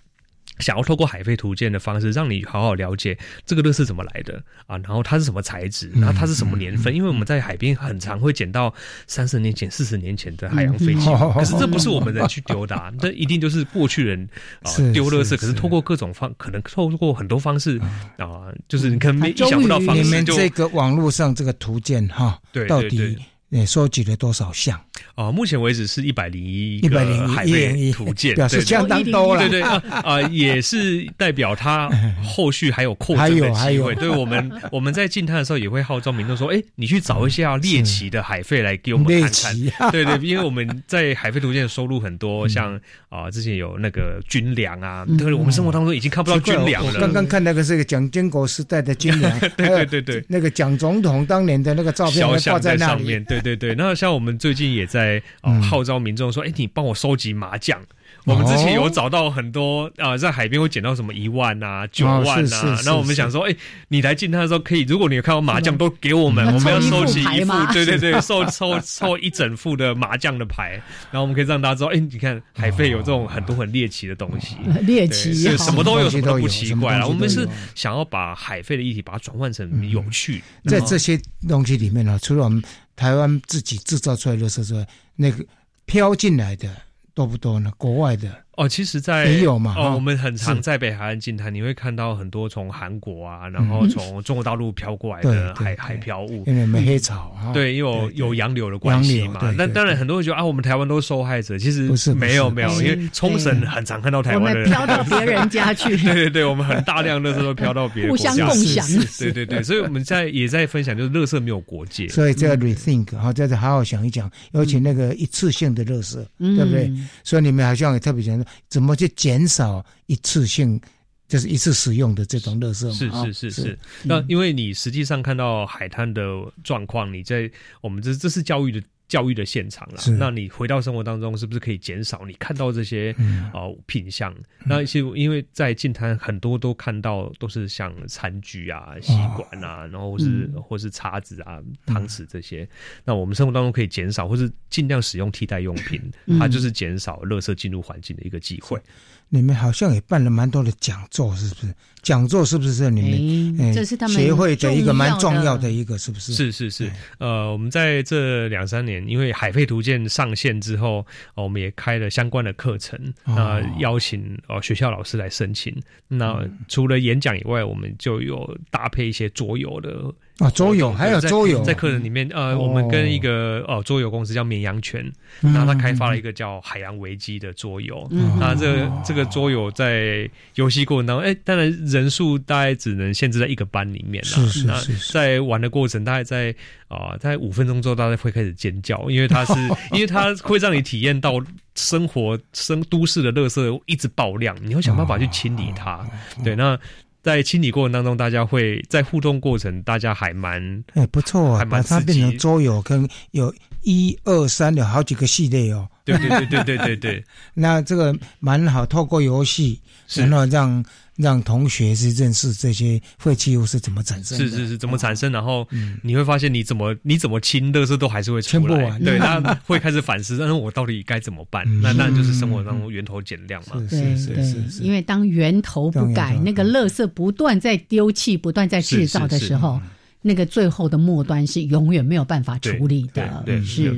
[0.60, 6.94] 想要透过海飞图鉴的方式，让你好好了解这个乐是怎么来的啊，然后它是什么材质，然后它是什么年份？
[6.96, 8.74] 因为我们在海边很常会捡到
[9.08, 14.28] 三十年前、四十年前的海洋废弃物，可是这不是我们人去丢的，这一定就是过去人
[14.62, 15.36] 啊丢乐色。
[15.36, 17.80] 可是透过各种方，可能透过很多方式
[18.18, 20.04] 啊，就是你可能没意想不到方式。
[20.04, 23.18] 你们这个网络上这个图鉴哈，到底
[23.56, 24.78] 你收集了多少项？
[25.16, 29.48] 啊，目前为止是一百零一一百零海贝图鉴，表示相当多了。
[29.48, 31.90] 对对啊，也是代表它
[32.22, 33.96] 后续还有扩增的机会。
[33.96, 39.56] 对我们 我们在进滩的时候也会号召民众说：“哎，你去找一些要猎奇的海费来给我们看看。”
[39.90, 47.00] 对对，因为我们在海费图鉴收录很多，像啊之前有那个军粮啊，对，我们生活当中已经看不到军粮了。
[47.00, 53.24] 刚刚看那个是个蒋经国时代的军粮，对对对对，那个蒋总统当年的那个照片挂在上面。
[53.24, 55.06] 对对对，那像我们最近也在。
[55.06, 55.22] 在
[55.62, 57.80] 号召民众说：“哎，你帮我收集麻将。”
[58.26, 62.82] 我们之前有找到很多啊，在海边会捡到什么一万啊、九万啊。
[62.84, 63.56] 那我们想说：“哎，
[63.90, 70.82] 你来进他的时候可以，如果你有看到麻将，都给我们，我们要收集一副， 对对对，收抽抽一整副的麻将的牌。
[71.12, 74.56] 然后我们可以让大家知道：哎，你看海费有这种很多很猎奇的东西，
[74.88, 77.08] 猎奇是什么都有，什么都不奇怪了。
[77.08, 82.64] 我们是想要把海费的议题把它转换成有趣，在这些东西里面呢，除了我们。
[82.96, 85.46] 台湾自己制造出来的之外，那个
[85.86, 86.70] 飘进来的
[87.14, 87.72] 多不多呢？
[87.78, 88.45] 国外的。
[88.58, 89.76] 哦，其实，在也有嘛。
[89.78, 99.54] 哦，我们很常在北海岸近滩，你会看到很多从韩国啊，然后从中国大陆飘过来的海海漂物，因为没黑草对，有有洋流的关系嘛。
[99.58, 104.70] 那当然，很多人觉得啊，我们台湾都是受害者，其实不是，没有没有，因为冲绳很常看到台湾人。
[104.70, 105.96] 飘到别人家去。
[106.06, 108.86] 对对对，我们很大量的都飘到别人互相共享。
[109.20, 116.92] 对对对，所以我们在也在分享，就是乐色没有国界，所以这个 rethink 哈，在这好好想一想，尤其那个一次性的乐色，对不对？
[117.24, 119.08] 所以你们好像也特别讲怎么去。
[119.10, 120.80] 减少一次性，
[121.28, 122.92] 就是一次使用的这种垃圾。
[122.92, 123.80] 是是是是。
[124.04, 126.22] 那因为你实际上看到海滩的
[126.64, 127.50] 状况，你在
[127.82, 128.82] 我们这这是教育的。
[129.08, 133.16] 教育的现场了，那你回到生活当中，是不是可以减少你看到这些
[133.54, 134.36] 啊品相？
[134.66, 142.68] 那其实因为在近滩很多都看到都是像餐具啊、吸管啊，然后或是或是叉子啊、汤匙这些。
[143.04, 146.02] 那我们生活当中可以减少，或是尽量使用替代用品，
[146.40, 148.82] 它就是减少垃圾进入环境的一个机会。
[149.30, 151.76] 你们好像也办了蛮多的讲座，是不是？
[152.06, 156.34] 讲座是不是你们这是他们协会的一个蛮重要的一个，是不是？
[156.34, 156.92] 是是是。
[157.18, 165.76] 呃，我们在这两三年，因为海费图鉴上线之后，我们也开了相关的课程，那邀请哦学校老师来申请。
[166.08, 170.14] 那除了演讲以外，我们就有搭配一些桌游的。
[170.40, 178.06] 啊，桌游还有桌游，在课程里面，呃，我们跟一个哦桌游公司叫绵羊泉，然后他开发了一个叫海洋危机的桌游。
[178.38, 184.30] 那这这个桌游在游戏过程当中，哎，当然人数大概只能限制在一个班里面了。
[184.30, 186.54] 是是是，在玩的过程，大概在
[186.88, 189.54] 啊，在五分钟之后，大家会开始尖叫，因为它是，
[189.94, 191.42] 因为它会让你体验到
[191.76, 196.06] 生活生都市的垃圾一直爆量，你会想办法去清理它。
[196.44, 196.78] 对，那。
[197.26, 205.90] 在清理过程当中，大家会在互动过程，大家还蛮哎不错，把它变成桌游，跟有一二三有好几个系列哦。
[206.04, 207.24] 对对对对对对对。
[207.56, 209.82] 那这个蛮好，透过游戏，
[210.14, 210.86] 然后让
[211.18, 215.68] 让同学是认识这些废弃物是怎么产生的，是是是怎么产生，然后
[216.04, 221.64] 你会发现你怎么你怎么清，垃圾都还是会出来，对，那会开始反思， 那我到底该怎么办？
[221.82, 223.80] 那那就是生活当中源头减量嘛。
[223.90, 224.84] 是是是是。
[224.84, 229.82] 因为当源头不改，那个垃圾不断在丢弃，不断在制造的时候。
[230.28, 233.96] 那个最后的末端是永远没有办法处理的，是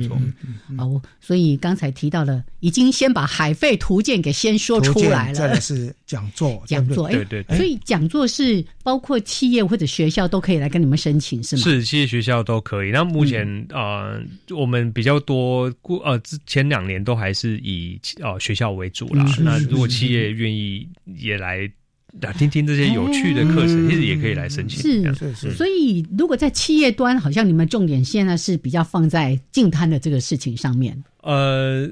[0.76, 1.00] 哦。
[1.18, 5.34] 所以刚才提到了，已经先把海费图鉴给先说出来了。
[5.34, 7.56] 再是讲座， 讲座，哎，对对。
[7.56, 11.62] 所以讲座是包括企业或者学校都可以来跟你们申请，是吗？
[11.62, 12.90] 是企业学校都可以。
[12.90, 14.12] 那目前啊，
[14.50, 19.24] 我们比较多过呃，之前两年都还是以呃学校为主啦。
[19.40, 21.66] 那如果企业愿意也来。
[22.38, 24.80] 听听这些有趣的课程，其实也可以来申请。
[24.80, 25.50] 是是是。
[25.52, 31.00] 所以，如果在企业端，好像你们重点现在是比较放在净滩的这个事情上面。
[31.22, 31.88] 呃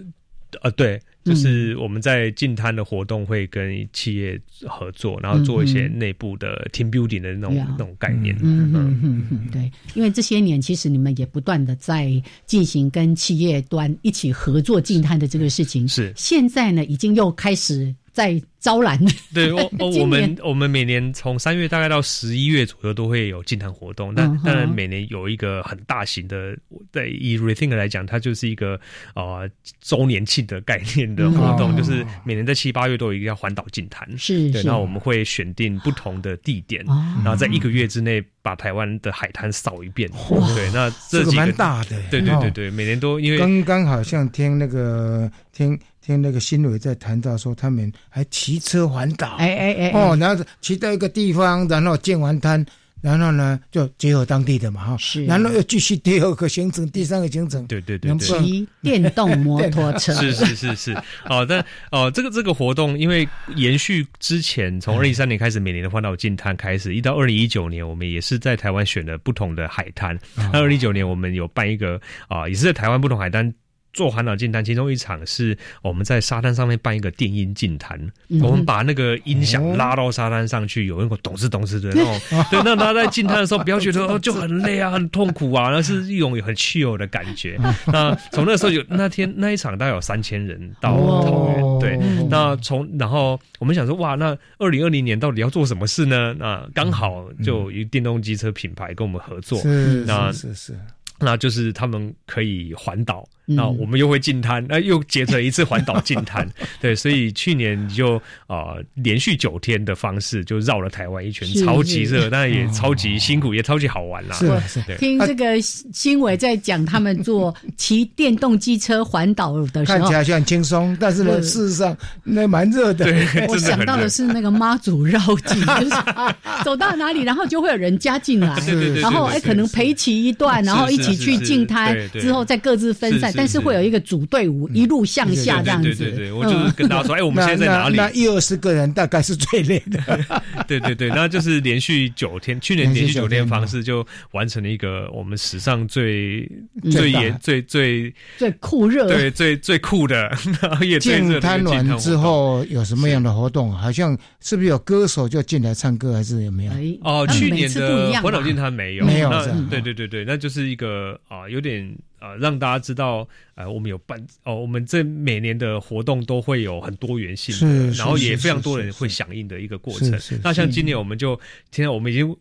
[0.62, 8.34] 呃，对，就是我们在净滩的活动会跟企业合作，然后做一些内部的 team building 的那种那种概念。
[8.40, 12.10] 嗯嗯嗯嗯，对，因为这些年其实你们也不断的在
[12.46, 15.86] 进行跟企业端一起合作净滩的这个事情。
[15.86, 16.12] 是。
[16.16, 17.94] 现在呢，已经又开始。
[18.16, 18.98] 在招揽，
[19.34, 26.56] 对， 我我们我们每年从三月大概到十一月左右都会有进坛活动，但当然每年有一个很大型的，
[26.90, 28.80] 对以 Rethink 来讲，它就是一个
[29.14, 29.46] 呃
[29.82, 36.82] 周年庆的概念的活动，就是每年在七八月都有一个叫环岛进坛，是，对，那我们会选定不同的地点，
[37.22, 40.08] 然后在一个月之内把台湾的海滩扫一遍，
[40.54, 45.78] 对，那这个蛮大的，对对对对，每年都因为刚刚好像听那个听。
[46.06, 52.64] 听那个新伟在谈到说，他们还骑车环岛，哎哎哎，哦，然后骑到一个地方，然后建完滩。
[53.02, 60.94] 然后呢，就结合当地的嘛，哈，是，然后又继续第二个行程，第三个行程，对对对，骑电动摩托车， 是是是是，
[61.26, 70.18] 哦，但哦，这个这个活动，因为延续之前从二零一三年开始，每年的环岛进滩开始，一到二零一九年，我们也是在台湾选了不同的海滩。
[70.34, 73.54] 那二零一九年，我们有办一个啊，也是在台湾不同海滩。
[73.96, 77.98] 做环岛净滩，其中一场是我们在沙滩上面办一个电音净滩，
[78.42, 82.20] 我们把那个音响拉到沙滩上去，有那个咚哧咚哧的那种，
[82.52, 87.58] 对，那大家在净滩的时候不要觉得哦就很累啊，很痛苦啊，那是一种很 chill 的感觉。
[87.86, 96.34] 那从那时候有那天那一场大概有三千人到桃园，对，那从然后我们想说哇，那二零二零年到底要做什么事呢？
[96.38, 100.74] 那刚好就一电动机车品牌跟我们合作，是是是。
[101.18, 106.46] 那就是他们可以环岛，那我们又会进滩，那又接着一次环岛进滩，
[106.82, 114.36] 对，所以去年就啊连续九天的方式就绕了台湾一圈，超级热，但也超级辛苦，也超级好玩啦。
[114.36, 123.04] 是是，听这个新伟在讲他们做骑电动机车环岛的时候，看起来就很轻松，但是呢，事实上那蛮热的。
[123.06, 125.90] 对我想到的是那个妈祖绕境，就是
[126.64, 128.56] 走到哪里，然后就会有人加进来，
[129.00, 130.96] 然后哎可能陪骑一段，然后一。
[130.96, 135.94] 一起去进滩之后再各自分散，但是会有一个组队伍一路向下这样子。
[135.94, 137.96] 对对对，我就是跟大家说，哎，我们现在在哪里？
[137.96, 140.00] 那一二十个人大概是最累的。
[140.66, 146.50] 对对对，那就是连续九天，去年连续九天方式就完成了一个我们史上最
[146.90, 150.30] 最严、最最最酷热、对最最酷的
[150.80, 153.70] 也进滩完之后有什么样的活动？
[153.70, 156.72] 好像是不是有歌手就进来唱歌，还是有没有？
[157.02, 159.30] 哦，去年的环岛进他没有，没有。
[159.70, 160.86] 对对对对，那就是一个。
[160.86, 170.18] 呃啊，有点啊，让大家知道，呃，我们有办哦，我们这每年的活动都会有很多元性的，然后也非常多人会响应的一个过程。
[170.42, 171.38] 那像今年我们就，
[171.70, 172.36] 现在我们已经。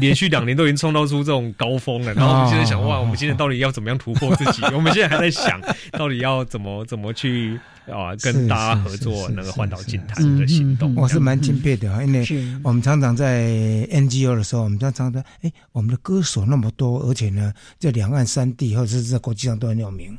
[0.00, 4.62] 连续两年都已经创造出这种高峰了， 然后我们现在想，哇，我们今天到底要怎么样突破自己？
[4.72, 5.60] 我们现在还在想，
[5.90, 7.58] 到底要怎么怎么去
[7.90, 10.94] 啊，跟大家合作那个环岛金坛的行动。
[10.94, 12.26] 我是蛮敬佩的因为
[12.62, 13.48] 我们常常在
[13.90, 20.16] NGO 的时候，我们常常说，哎，我们的歌手那么多，而且呢，在两岸三地或者是在国际上都很有名，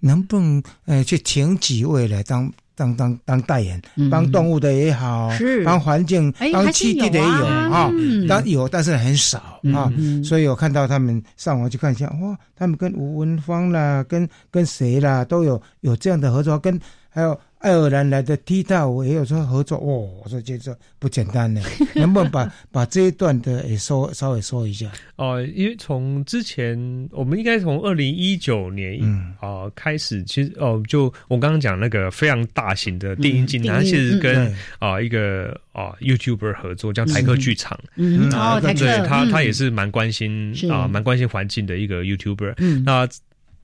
[0.00, 2.52] 能不能呃去请几位来当？
[2.76, 5.30] 当当当代言，帮动物的也好，
[5.64, 7.90] 帮环境、帮基地的也有啊，
[8.28, 9.92] 当有，但是很少啊。
[10.24, 17.38] 所以我看到他们上网去看一下，哇，他们跟吴文芳啦，跟跟谁啦，都有有这样的合作，跟还有。
[17.64, 20.10] 爱尔兰来的 T 大，我也有说合作哦。
[20.22, 21.62] 我说这这不简单呢，
[21.96, 24.92] 能不能把把这一段的也说稍微说一下？
[25.16, 29.00] 哦，因为从之前我们应该从二零一九年
[29.40, 37.80] 啊开始，其实哦，就我刚刚讲那个非常大型的电影镜，它其实跟啊一个啊 YouTuber 合作，叫台客剧场。
[37.96, 42.82] 嗯，哦，台客，他他也是蛮关心啊，蛮关心环境的一个 YouTuber。
[42.84, 43.08] 那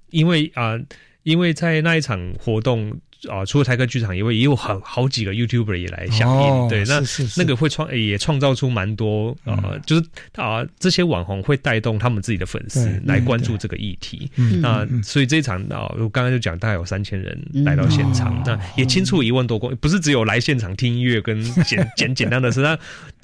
[0.08, 0.80] 因为啊，
[1.22, 2.98] 因为在那一场活动。
[3.28, 7.02] 啊，除了台客剧场以外，也有很好几个 YouTuber 也来响应，对，那
[7.36, 10.04] 那个会创也创造出蛮多啊，就是
[10.36, 14.30] 啊，这些网红会带动他们自己的粉丝来关注这个议题，
[14.62, 22.78] 那所以这一场啊，我刚刚就讲大概有三千人来到现场，那也清出一万多公，不是只有来现场听音乐跟简 简简单的是那。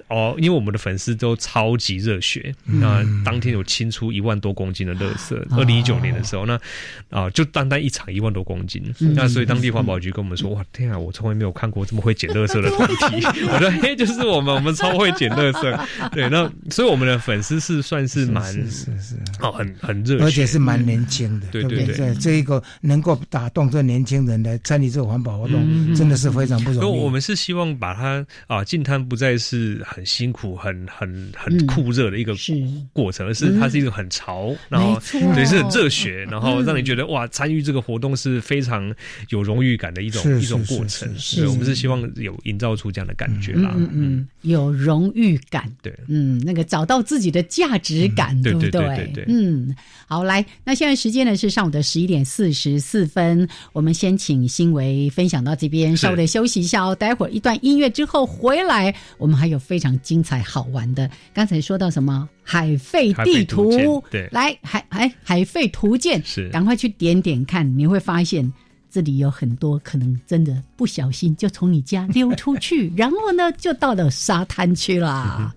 [0.08, 5.36] 哦，因为我们的粉丝都超级热血，那当天有清出一万多公斤的垃圾。
[5.56, 6.56] 二零一九年的时候，那
[7.10, 13.26] 啊，就单单一场一万多公斤，那所以当地环保局跟我们说：“哇，天啊，我从来没有看过这么会捡垃圾的团体。
[13.50, 15.86] ”我说：“嘿，就是我们，我们超会捡垃圾。
[16.14, 27.00] ”对，那所以我们的粉丝是算是蛮是是哦，很很热，而且是蛮年轻的，对对对，这一个能够打动这年轻人来参与这个环保活动，真的是非常不容易。
[27.00, 29.84] 我们是希望把它啊，净滩不再是。
[29.96, 32.34] 很辛苦，很很很酷热的一个
[32.92, 38.94] 过程，而是它是一个很潮，然后对是很热血，然后让你觉得哇，参与这个活动是非常
[39.30, 41.08] 有荣誉感的一种一种过程。
[41.16, 48.70] 是我们是希望有营造出这样的感觉啦，嗯嗯，有荣誉感，对，嗯，那个找到自己的价值感，对不对？
[48.70, 49.74] 对对，嗯，
[50.06, 59.85] 好，来，那现在时间呢是上午的十一点四十四分，我们先请新维分享到这边，稍微的休息一下哦，待会儿一段音乐之后回来，我们还有非常。
[60.00, 62.28] 精彩好玩的，刚才说到什么？
[62.42, 64.02] 海费地图？
[64.10, 66.48] 对，来海海海费图鉴，是。
[66.50, 68.50] 赶快去点点看，你会发现
[68.88, 75.54] 这里有很多可能真的不小心就从你家溜出去， 然后呢就到了沙滩去了。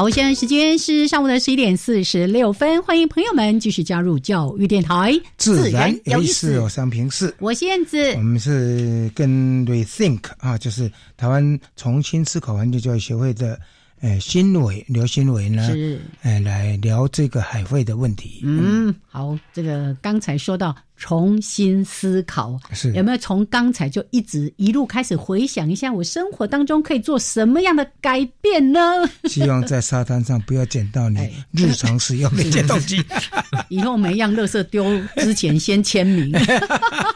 [0.00, 9.28] 好，现在时间是上午的十一点四十六分，欢迎朋友们继续加入教育电台，自然有意思有三平四，我是燕子，我们是跟
[9.66, 13.60] Rethink 啊，就是台湾重新思考环境教育协会的。
[14.02, 15.68] 呃，新伟刘新伟呢？
[15.68, 18.40] 是哎，来聊这个海费的问题。
[18.42, 28.80] 嗯，好，这个刚才说到重新思考，是有没有从刚才就一直一路开始回想一下，我生活当中可以做什么样的改变呢？
[29.24, 31.18] 希望在沙滩上不要捡到你
[31.52, 33.02] 日常使用的捡动机。
[33.70, 34.84] 以后每样垃圾丢
[35.16, 36.30] 之前先签名，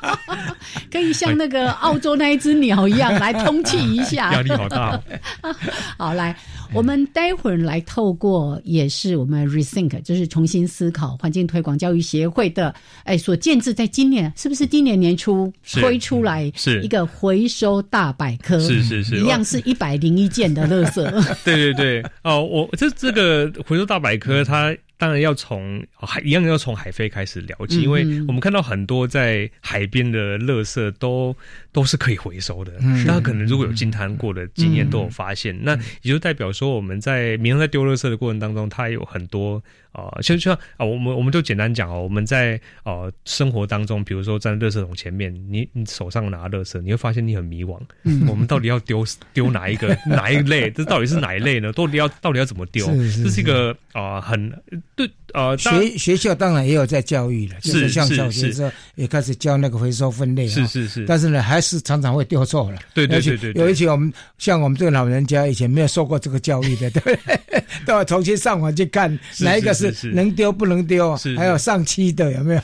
[0.90, 4.32] 可以像那个澳洲那一只鸟一样来通气一下。
[4.32, 4.98] 压力好大。
[5.98, 6.34] 好，来。
[6.74, 16.82] 我们待会儿来透过，也是我们 rethink，就是重新思考环境推广教育协会的，哎，所建制在今年是不是今年年初推出来是。
[16.82, 21.02] 一个回收大百科，是是是，一样是一百零一件的垃圾。
[21.44, 24.76] 对对对，哦，我这这个回收大百科它。
[24.96, 31.36] 当然要从海一样要从海飞开始聊起，因为我们看到很多在海边的垃圾都
[31.74, 32.72] 都是可以回收的。
[33.04, 39.62] 那可能如果有进滩过的经验都有发现，那也就代表说我们在民众在丢垃圾的过程当中，它有很多。
[39.94, 47.80] 啊，就像啊，我们我们就简单讲哦，我们在呃生活当中，比如说站在垃圾桶前面，你你手上拿垃圾，你会发现你很迷惘。
[48.02, 50.68] 嗯，我们到底要丢丢哪一个 哪一类？
[50.72, 51.72] 这到底是哪一类呢？
[51.72, 52.84] 到底要到底要怎么丢？
[52.86, 54.52] 这是一个啊，很
[54.96, 55.56] 对啊。
[55.56, 60.48] 学学校当然也有在教育了，就是像小学时候也开始教那个回收分类。
[60.48, 61.04] 是是是。
[61.06, 62.78] 但是呢，还是常常会丢错了。
[62.94, 63.52] 对对对对。
[63.54, 67.18] 有一些我们像我们这个老人家以前没有受过这个教育的， 对，
[67.84, 69.10] 都要重新上网去看
[69.40, 69.92] 哪一个是。
[70.14, 72.60] 能丢不能丢，是还有上期的有没有？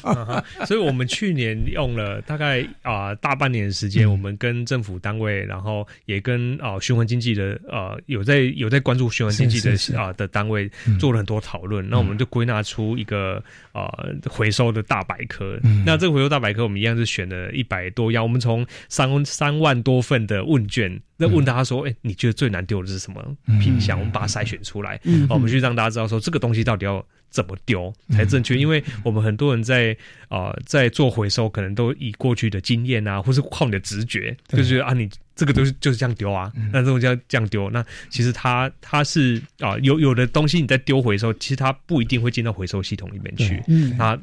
[0.67, 11.89] 所以，我们去年用了大概啊大半年的时间，我们跟政府单位，然后也跟啊循环经济的呃有在有在关注循环经济的啊的单位做了很多讨论。
[11.89, 13.43] 那我们就归纳拿出一个
[13.73, 13.89] 呃
[14.29, 15.59] 回收的大百科。
[15.87, 23.25] 那这个回收大百科，我们一样是选了一百多样，我们从三三万多份的问卷，那问大家说，哎，你觉得最难丢的是什么
[23.61, 23.99] 品相？
[23.99, 25.01] 我们把它筛选出来，
[25.31, 27.05] 我们去让大家知道说，这个东西到底要。
[27.31, 28.57] 怎么丢才正确？
[28.57, 29.97] 因为我们很多人在
[30.29, 37.71] 啊在做回收，可能都以过去的经验啊，或是靠你的直觉，就是啊你这个东西就是这样丢啊，那这种叫这样丢。
[37.71, 43.63] 那其实它它是啊有有的东西你在丢回收，其实它不一定会进到回收系统里面去。
[43.69, 44.19] 嗯，那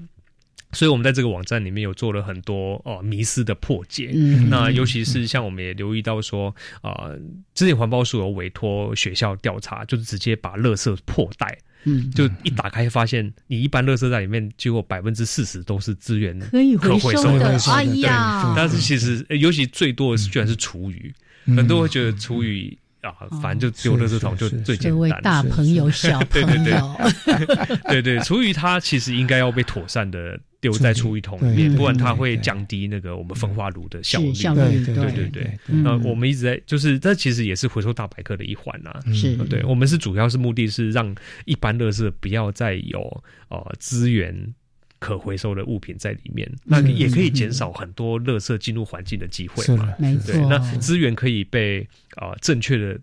[0.73, 4.11] 所以我们在这个网站里面有做了很多哦迷思的破解。
[4.13, 7.09] 嗯，那尤其是像我们也留意到说啊，
[7.53, 11.57] 之前环保署有委托学校调查，就是直接把垃圾破袋。
[11.83, 17.57] 嗯，就一打开发现，你一般垃圾袋里面，结果百分之四十都是资源可以回收的。
[17.71, 21.13] 哎呀，但是其实尤其最多的是居然是厨余，
[21.55, 22.77] 很多会觉得厨余
[23.09, 24.91] 啊，反正就丢垃圾桶就最简单。
[24.91, 26.95] 各位大朋友、小 朋友，
[27.89, 30.39] 对 对，厨余它其实应该要被妥善的。
[30.59, 34.33] 丢在厨余桶里面，不然它会降低那个我们焚化炉的效率。
[34.33, 35.55] 效率，对对对。
[35.67, 38.91] 那我们一直在，就是这其实也是回收大百科的一环呐。
[39.13, 44.35] 是，对我们是主要是目的是让一般乐色不要再有呃资源
[44.99, 49.93] 可回收的物品在里面，那也可以减少很多垃圾进入环境的机会嘛。
[49.99, 52.99] 没错，那资源可以被啊正确的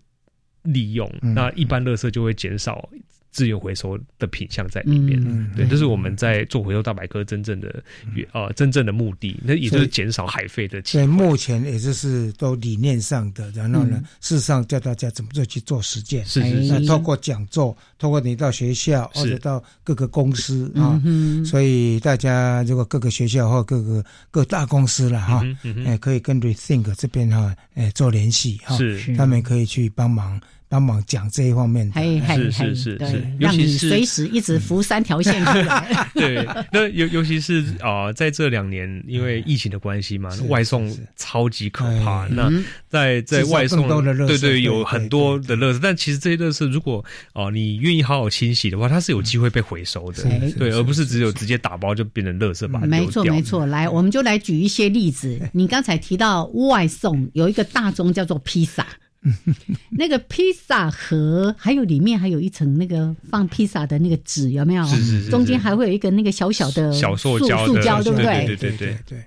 [0.63, 2.89] 利用，那一般垃圾就会减少。
[3.35, 5.21] 资源回收的品相在里面，
[5.57, 7.83] 对，这是我们在做回收大百科真正的
[8.31, 10.81] 呃真正的目的，那也就是减少海废的。
[10.83, 16.25] 对，目前也就是都理念上的，然后呢，事实上教大家怎么做去做实践。
[16.25, 16.71] 是是是。
[16.71, 20.97] 那透过讲座，透过你到学校或者到各个公司啊，
[21.45, 25.43] 所以大家如果各个学校或各个各大公司了哈，
[25.85, 30.39] 哎，可以跟 Rethink 这边哈，哎，做联系哈，是，他们可以去帮忙。
[30.75, 32.01] 帮忙讲这一方面的，
[32.35, 36.07] 是是是是，让你随时一直浮三条线出来。
[36.13, 42.27] 对，那尤尤其是啊，在这两年因为疫情的关系嘛，外送超级可怕。
[42.27, 42.51] 那
[42.89, 43.87] 在在外送，
[44.27, 50.23] 对对，有很多的乐色，但其实这些乐色如果哦你愿意好好清洗的话，它是有机会被回收的，
[50.57, 55.39] 对，而不是只有直接打包就变成乐色把它没错没错，来，我们就来举一些例子。
[55.53, 58.85] 你刚才提到外送有一个大宗叫做披萨。
[59.89, 64.85] 那个披萨盒，还有里面还有一层那个放披萨的那个纸，有没有？
[64.85, 65.29] 是是是。
[65.29, 68.45] 中间还会有一个那个小小的小塑胶，塑胶对不对？
[68.45, 69.23] 对对对对。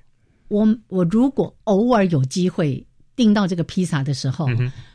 [0.49, 2.85] 我我如果偶尔有机会
[3.15, 4.49] 订到这个披萨的时候，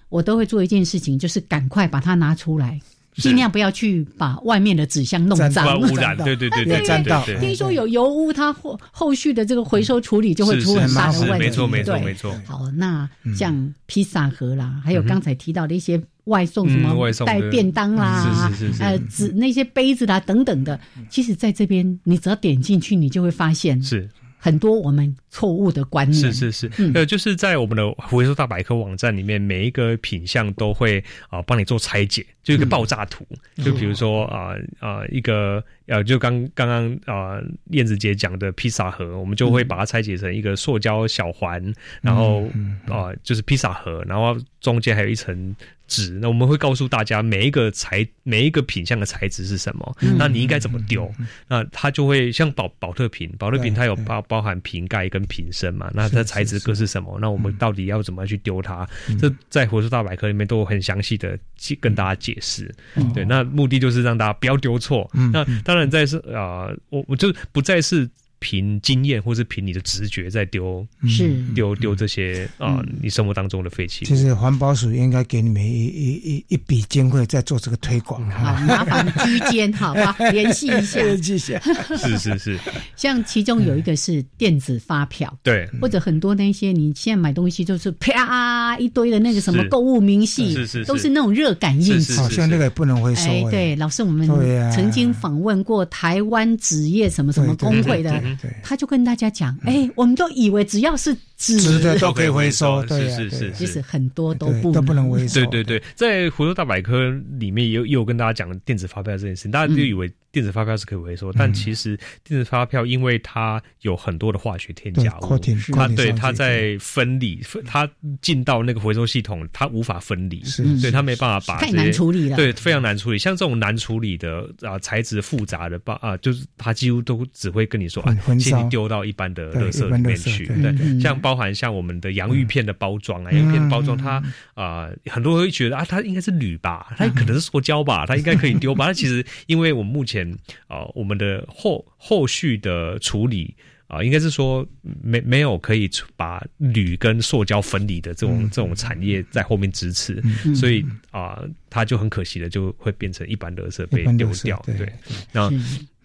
[0.09, 2.79] 我都会做一件事情，就是赶快把它拿出来。
[3.15, 6.17] 尽量不要去把外面的纸箱弄脏，污染。
[6.23, 7.39] 对对对对。
[7.39, 11.39] 听说有油污，它后后续的这个回收处理就会出很大的问题。
[11.39, 12.35] 没错没错没错。
[12.45, 24.09] 好，那像披萨盒啦，还有刚才提到的一些外送什么带便当啦，呃，纸那些杯子啦等等的，其实在这边你只要点进去，你就会发现是。
[24.43, 26.33] 很多我们错误的观念。
[26.33, 33.25] 是是是，呃，就是在我们的回收大百科网站里面，每一个品相都会啊帮你做拆解，就一个爆炸图，
[33.63, 42.43] 就比如说啊啊一个呃，就刚刚刚啊燕子姐讲的披萨盒，我们就会把它拆解成一个塑胶小环，然后
[42.89, 45.55] 啊就是披萨盒，然后中间还有一层。
[45.93, 51.11] 纸，那我们会告诉大家每一个材每一个品相的材质是什么，那你应该怎么丢？
[51.47, 57.19] 那它就会像保保特瓶，保特瓶它有包包含瓶盖跟瓶身嘛，那它材质各是什么？
[57.21, 58.89] 那我们到底要怎么去丢它？
[59.19, 62.73] 这在回收大百科里面都有很详细的去跟大家解释。
[63.13, 65.07] 对，那目的就是让大家不要丢错。
[65.31, 68.09] 那当然在是啊，我我就不再是。
[68.43, 71.33] 凭经验，或是凭你的直觉在丢，是。
[71.55, 74.03] 丢丢这些啊，你生活当中的废弃。
[74.03, 78.29] 其实环保署应该给你们一一一一笔经费在做这个推广。
[78.29, 81.57] 好，麻烦居间，好吧， 联系一下，联系一下。
[81.95, 82.59] 是是是，
[82.97, 93.29] 像其中有一个是电子发票，对，或者很多那些你现在买东西就是啪一堆的那个什么购物明细，是是，都是那种热感应纸，好像那个也不能回收。
[93.29, 94.27] 哎，对，老师，我们
[94.73, 98.21] 曾经访问过台湾纸业什么什么工会的。
[98.63, 105.41] 他就跟大家讲，哎，我们都以为只要是纸的都可以回收，是是是，其实很多都不都不能回收。
[105.41, 107.09] 对对对，在回收大百科
[107.39, 110.11] 里面也有也有跟大家讲电子发票这件事情，大家就以为。
[110.33, 115.39] 电子发票是可以回收，但其实电子发票因为它有很多的化学添加物，
[115.71, 117.87] 它对它在分离，它
[118.19, 123.19] 进到那个回收系统，它无法分离，所以它没办法把太难处理了，对非常难处理。
[123.19, 130.47] 像这种难处理的啊材质复杂的包啊，就是它几乎都只会跟你说啊，请你丢到一般的垃圾里面去。
[130.47, 134.21] 对，像包包含像我们的洋芋片的包装啊，洋芋片的包装，它
[134.53, 138.85] 啊，很多人会觉得啊，它应该是铝吧，它可能是塑胶吧， 它应该可以丢吧。
[138.85, 140.31] 它其实，因为我们目前
[140.67, 143.55] 啊，我们的后后续的处理
[143.87, 144.63] 啊，应该是说
[145.01, 150.21] 没没有可以把铝跟塑胶分离的这种这种产业在后面支持，
[150.53, 154.63] 所以啊，它就很可惜的就会变成一般垃圾被丢掉。
[154.67, 154.93] 对，
[155.31, 155.49] 那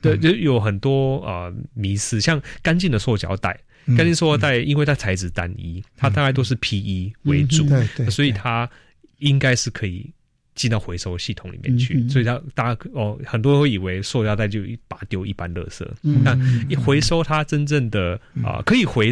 [0.00, 3.60] 对就有很多啊迷思，像干净的塑胶袋。
[3.97, 7.66] 干净塑料袋，因为它材质单一，它大概都是 PE 为主，
[8.11, 8.68] 所以它
[9.18, 10.11] 应该是可以
[10.55, 12.09] 进到回收系统里面去。
[12.09, 16.36] 所以它大家哦，很多人会以为塑料袋就一把丢一般垃圾，那
[16.68, 19.11] 一回收它真正的啊可以回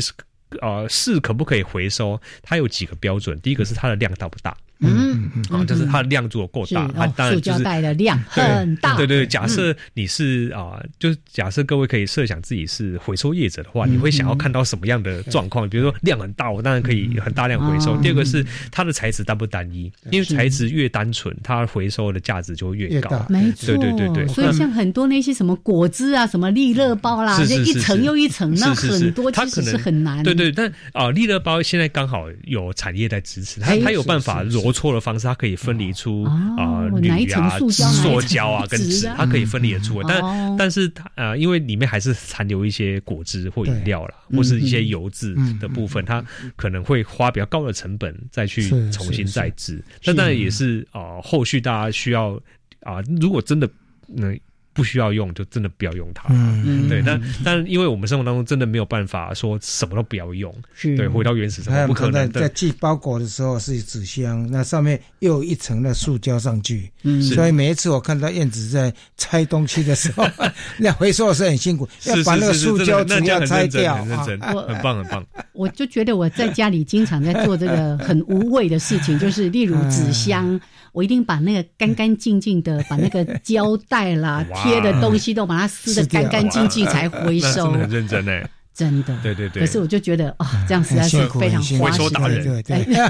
[0.61, 2.21] 啊是可不可以回收？
[2.43, 4.57] 它有几个标准，第一个是它的量大不大。
[4.81, 8.95] 嗯，啊，就是它的量如果够大，它当然塑胶袋的量很大。
[8.97, 15.67] 对对，假设你是啊，就是假设各位可以设想自己是回收业者的话，你会想要看到什么样的状况？
[15.67, 17.97] 比如说量很大，我当然可以很大量回收。
[18.03, 23.25] 第二个是它的材质单不单一，因为材质越单纯，它回收的价值就越高。
[23.31, 24.29] 没错，对对对对。
[24.29, 30.23] 所以像很多那些什么果汁啊，什么利乐包啦，就一层又一层，那很多其实是很难。
[30.23, 34.66] 对对，但啊，利乐包现在刚好有产业在支持它，它有办法揉。
[34.73, 40.03] 错的方式，它可以分离出啊铝啊、塑胶啊跟纸，它可以分离得出。
[40.03, 46.25] 但但是它呃，因为里面还是残留一些果汁或饮料啦，或是一些油渍的部分，它
[46.57, 49.83] 可能会花比较高的成本再去重新再制。
[50.05, 52.41] 那当然也是啊，后续大家需要
[52.81, 53.69] 啊，如果真的
[54.07, 54.37] 那。
[54.77, 62.31] 不需要用就真的不要用它，嗯，对，但但因为我们生活当中真的没有办法说什么都不要用，对，回到原始生活不可能。
[62.31, 70.25] 在寄包裹的时候是纸箱，那上面又有一层的塑胶上去，嗯，所以每一次我看到燕子在拆东西的时候，
[70.79, 74.39] 那回收是很辛苦，要把那个塑胶纸要拆掉，很很
[74.83, 75.27] 棒很棒。
[75.53, 80.61] 我就觉得我在家里经常在做这个很无谓的事情，就是例如纸箱。
[80.93, 87.71] 我一定把那个干干净净的，把那个胶带啦、贴的东西都把它撕的干干净净才回收。
[87.73, 89.19] 很认真哎，真的。
[89.23, 89.61] 对对对。
[89.63, 92.63] 可是我就觉得啊，这样实在是非常花时间。
[92.63, 92.87] 对。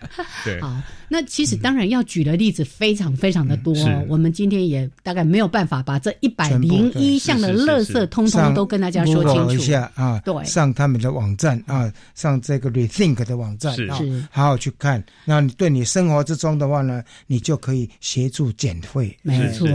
[0.62, 0.80] 好，
[1.10, 3.74] 那其实当然要举的例子非常非常的多，
[4.08, 10.18] 我们今天也大概没有办法把这一百零一项的垃圾通通都跟大家说清楚一下啊。
[10.24, 14.00] 对，上他们的网站啊，上这个 Rethink 的网站啊，
[14.32, 15.04] 好好去看。
[15.26, 19.14] 那你对你生活之中的话呢，你就可以协助减废。
[19.20, 19.68] 没错，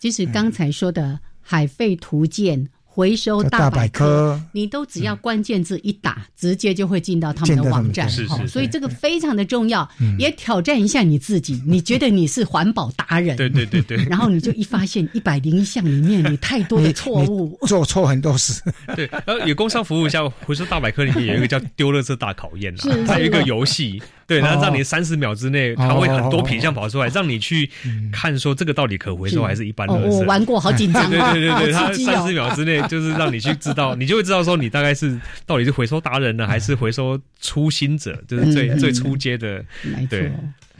[0.00, 2.66] 其实刚才说的海废图鉴。
[2.92, 8.10] 回收大百科，你都只要关键字一打，直接就会进到他们的网站。
[8.26, 9.88] 哈，所以这个非常的重要，
[10.18, 11.62] 也挑战一下你自己。
[11.64, 13.36] 你觉得你是环保达人？
[13.36, 13.96] 对对对对。
[14.10, 18.60] 然后你就一发现一百零一项里面，你太多的错误，做错很多事。
[18.96, 24.02] 对，然后有工商服务，一下回收大百科里面有一个叫丢了这大考验啊，还有一个游戏。
[24.30, 27.68] 对，然后让你三十秒之内，它会很多品相跑出来，让你去
[28.12, 29.94] 看说这个到底可回收还是一般的。
[29.94, 31.10] 我玩过，好紧张。
[31.10, 39.64] 对对对对，它三十秒之内就是让你去知道，你就会知道说你大概是到底是回收达人呢，还是回收初心者，就是最最初阶的。
[40.08, 40.30] 对。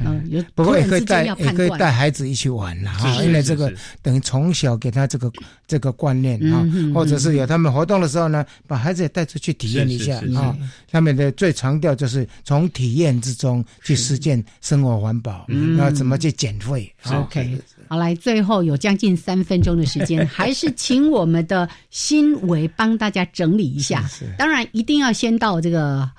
[0.02, 3.72] 嗯，不过也可以带，也可以带孩子一起玩啦，哈，因为这个
[4.02, 5.30] 等于从小给他这个
[5.66, 10.56] 这个观念啊，或者是有他们活动的时候呢，把孩子也带出去体验一下啊。
[10.90, 24.08] 他们的最强调就是从体验之中去实践生活环保，那怎么去减废？OK，好，来最后有将近三分钟的时间， 还是请我们的新维帮大家整理一下。
[24.38, 26.10] 当然，一定要先到这个。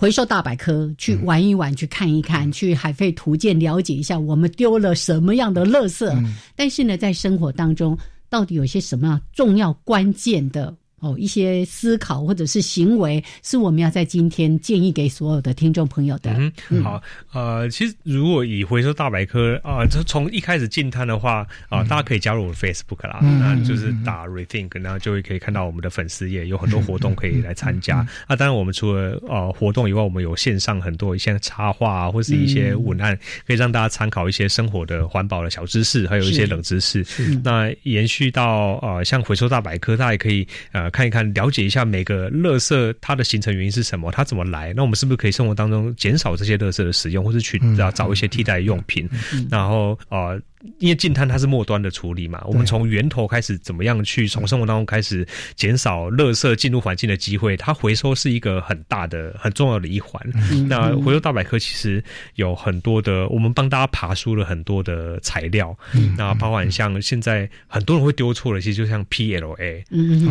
[0.00, 6.08] 回收大百科去玩一玩，去看一看，去海费图鉴了解一下，我们丢了什么样的垃圾。
[6.54, 7.98] 但是呢，在生活当中，
[8.30, 10.72] 到底有些什么样重要关键的？
[11.00, 16.34] 哦，一些思考或者是行为，是我们要在今天建议给所有的听众朋友的。
[16.70, 17.00] 嗯，好，
[17.32, 27.98] 呃，其实如果以回收大百科啊，就从一开始进摊的话啊，大家可以加入我们 Facebook 啦，那就是打 Rethink，然后就会可以看到我们的粉丝页有很多活动可以来参加。
[28.26, 37.06] 啊，当然我们除了呃活动以外，我们有线上很多一些插画啊，或是一些文案，可以让大家参考一些生活的环保的小知识，还有一些冷知识。
[37.44, 40.87] 那延续到呃，像回收大百科，大家也可以呃。
[40.90, 44.72] 看一看，了解一下每个垃圾它的形成原因是什么，它怎么来？
[44.74, 49.08] 那我们是不是可以生活当中减少这些垃圾的使用，或是去找找一些替代用品？
[49.50, 50.40] 然后呃，
[50.78, 60.20] 因为净碳它是末端的处理嘛，我们从源头开始怎么样去从生活当中开始减少垃圾进入环境的机会，它回收是一个很大的很重要的一环。
[60.68, 62.02] 那回收大百科其实
[62.34, 65.76] 有很多的，我们帮大家爬梳了很多的材料，
[66.16, 69.84] 那包含像现在很多人会丢错了，其实就像 PLA，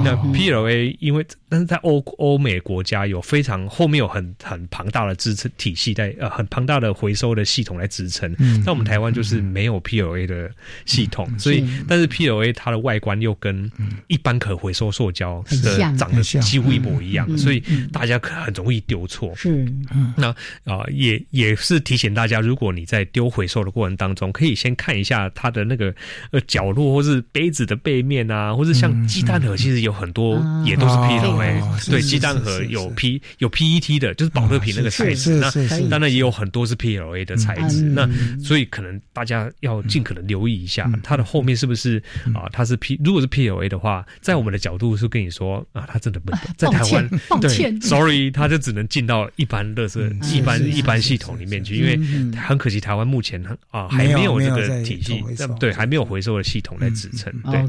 [0.04, 10.17] 那 PLA 因为但是在欧欧美国家有非常后面有很很庞大的支撑体系在呃很庞大的回收的系统来支撑，那我们台湾就是没有 PLA。
[10.26, 10.50] 的
[10.86, 13.70] 系统，所以但是 PLA 它的外观又跟
[14.08, 17.62] 一般可回收塑胶的长得几乎一模一样，所以
[17.92, 19.32] 大家可很容易丢错。
[19.36, 19.68] 是，
[20.16, 20.30] 那
[20.64, 25.94] 啊也也是提醒大家，如果你在丢回收的过程当中，可以先看一下它的那个
[26.32, 31.92] 呃角落，或是杯子的背面啊，或是像鸡蛋盒，其实有很多也都是 PLA。
[31.92, 35.36] 对，鸡蛋盒有 P 有 PET 的，就是保乐瓶那个材质。
[35.36, 35.52] 那
[35.90, 37.84] 当然也有很多是 PLA 的材质。
[37.84, 38.10] 那
[38.40, 40.04] 所以可能大家要尽。
[40.08, 42.02] 可能留意一下，它的后面是不是
[42.34, 42.48] 啊？
[42.54, 47.10] 它是 P，如果是 PLA 的话，在我们的角度是跟你说啊，它真的不能在台湾。
[47.42, 47.50] 对
[47.82, 51.98] ，Sorry，它就只能进到一般乐色、一般一般系统里面去，因为
[52.38, 55.22] 很可惜，台湾目前啊还没有这个体系，
[55.60, 57.30] 对，还没有回收的系统来支撑。
[57.52, 57.60] 对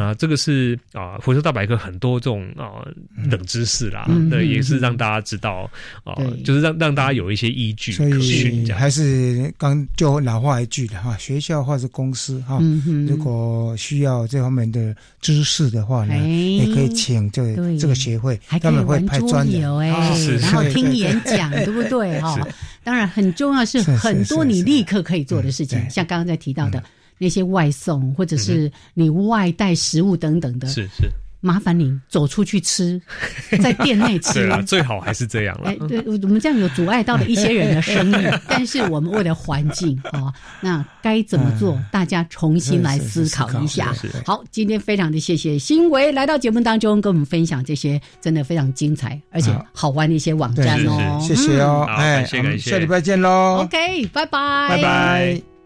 [0.00, 2.86] 啊，这个是啊，回收大百科很多这种啊
[3.28, 5.68] 冷知识啦，那，也是让大家知道
[6.04, 8.72] 啊，就是让让大家有一些依据可循。
[8.72, 11.87] 还是刚就老话一句的哈，学校或者。
[11.88, 12.58] 公司哈，
[13.06, 19.78] 如果需要这方面的知识的话呢，也可以请这这个协会，他们会派专人。
[19.78, 19.88] 哎，
[20.40, 22.38] 然后听演讲，对不对哈？
[22.84, 26.82] 当然很重要是很多你立刻可以做的事情，像刚刚在提到的
[27.18, 31.10] 那些外送或者是你外带食物等等的，是是。
[31.40, 33.00] 麻烦你走出去吃，
[33.62, 34.34] 在店内吃。
[34.34, 35.70] 对啊，最好还是这样了。
[35.70, 41.78] 哎，对，我们这样有阻碍到了一些人的生意， 但是我们为了环境啊，那该怎么做？
[41.92, 43.94] 大家重新来思考一下。
[44.24, 51.18] 好，今天非常的谢谢新维来到节目当中，跟我们分享这些真的非常精彩而且好玩的一些网站哦。
[51.20, 53.62] 谢谢哦，哎，感谢感谢，下礼拜见喽。
[53.64, 55.57] OK，拜拜，拜拜。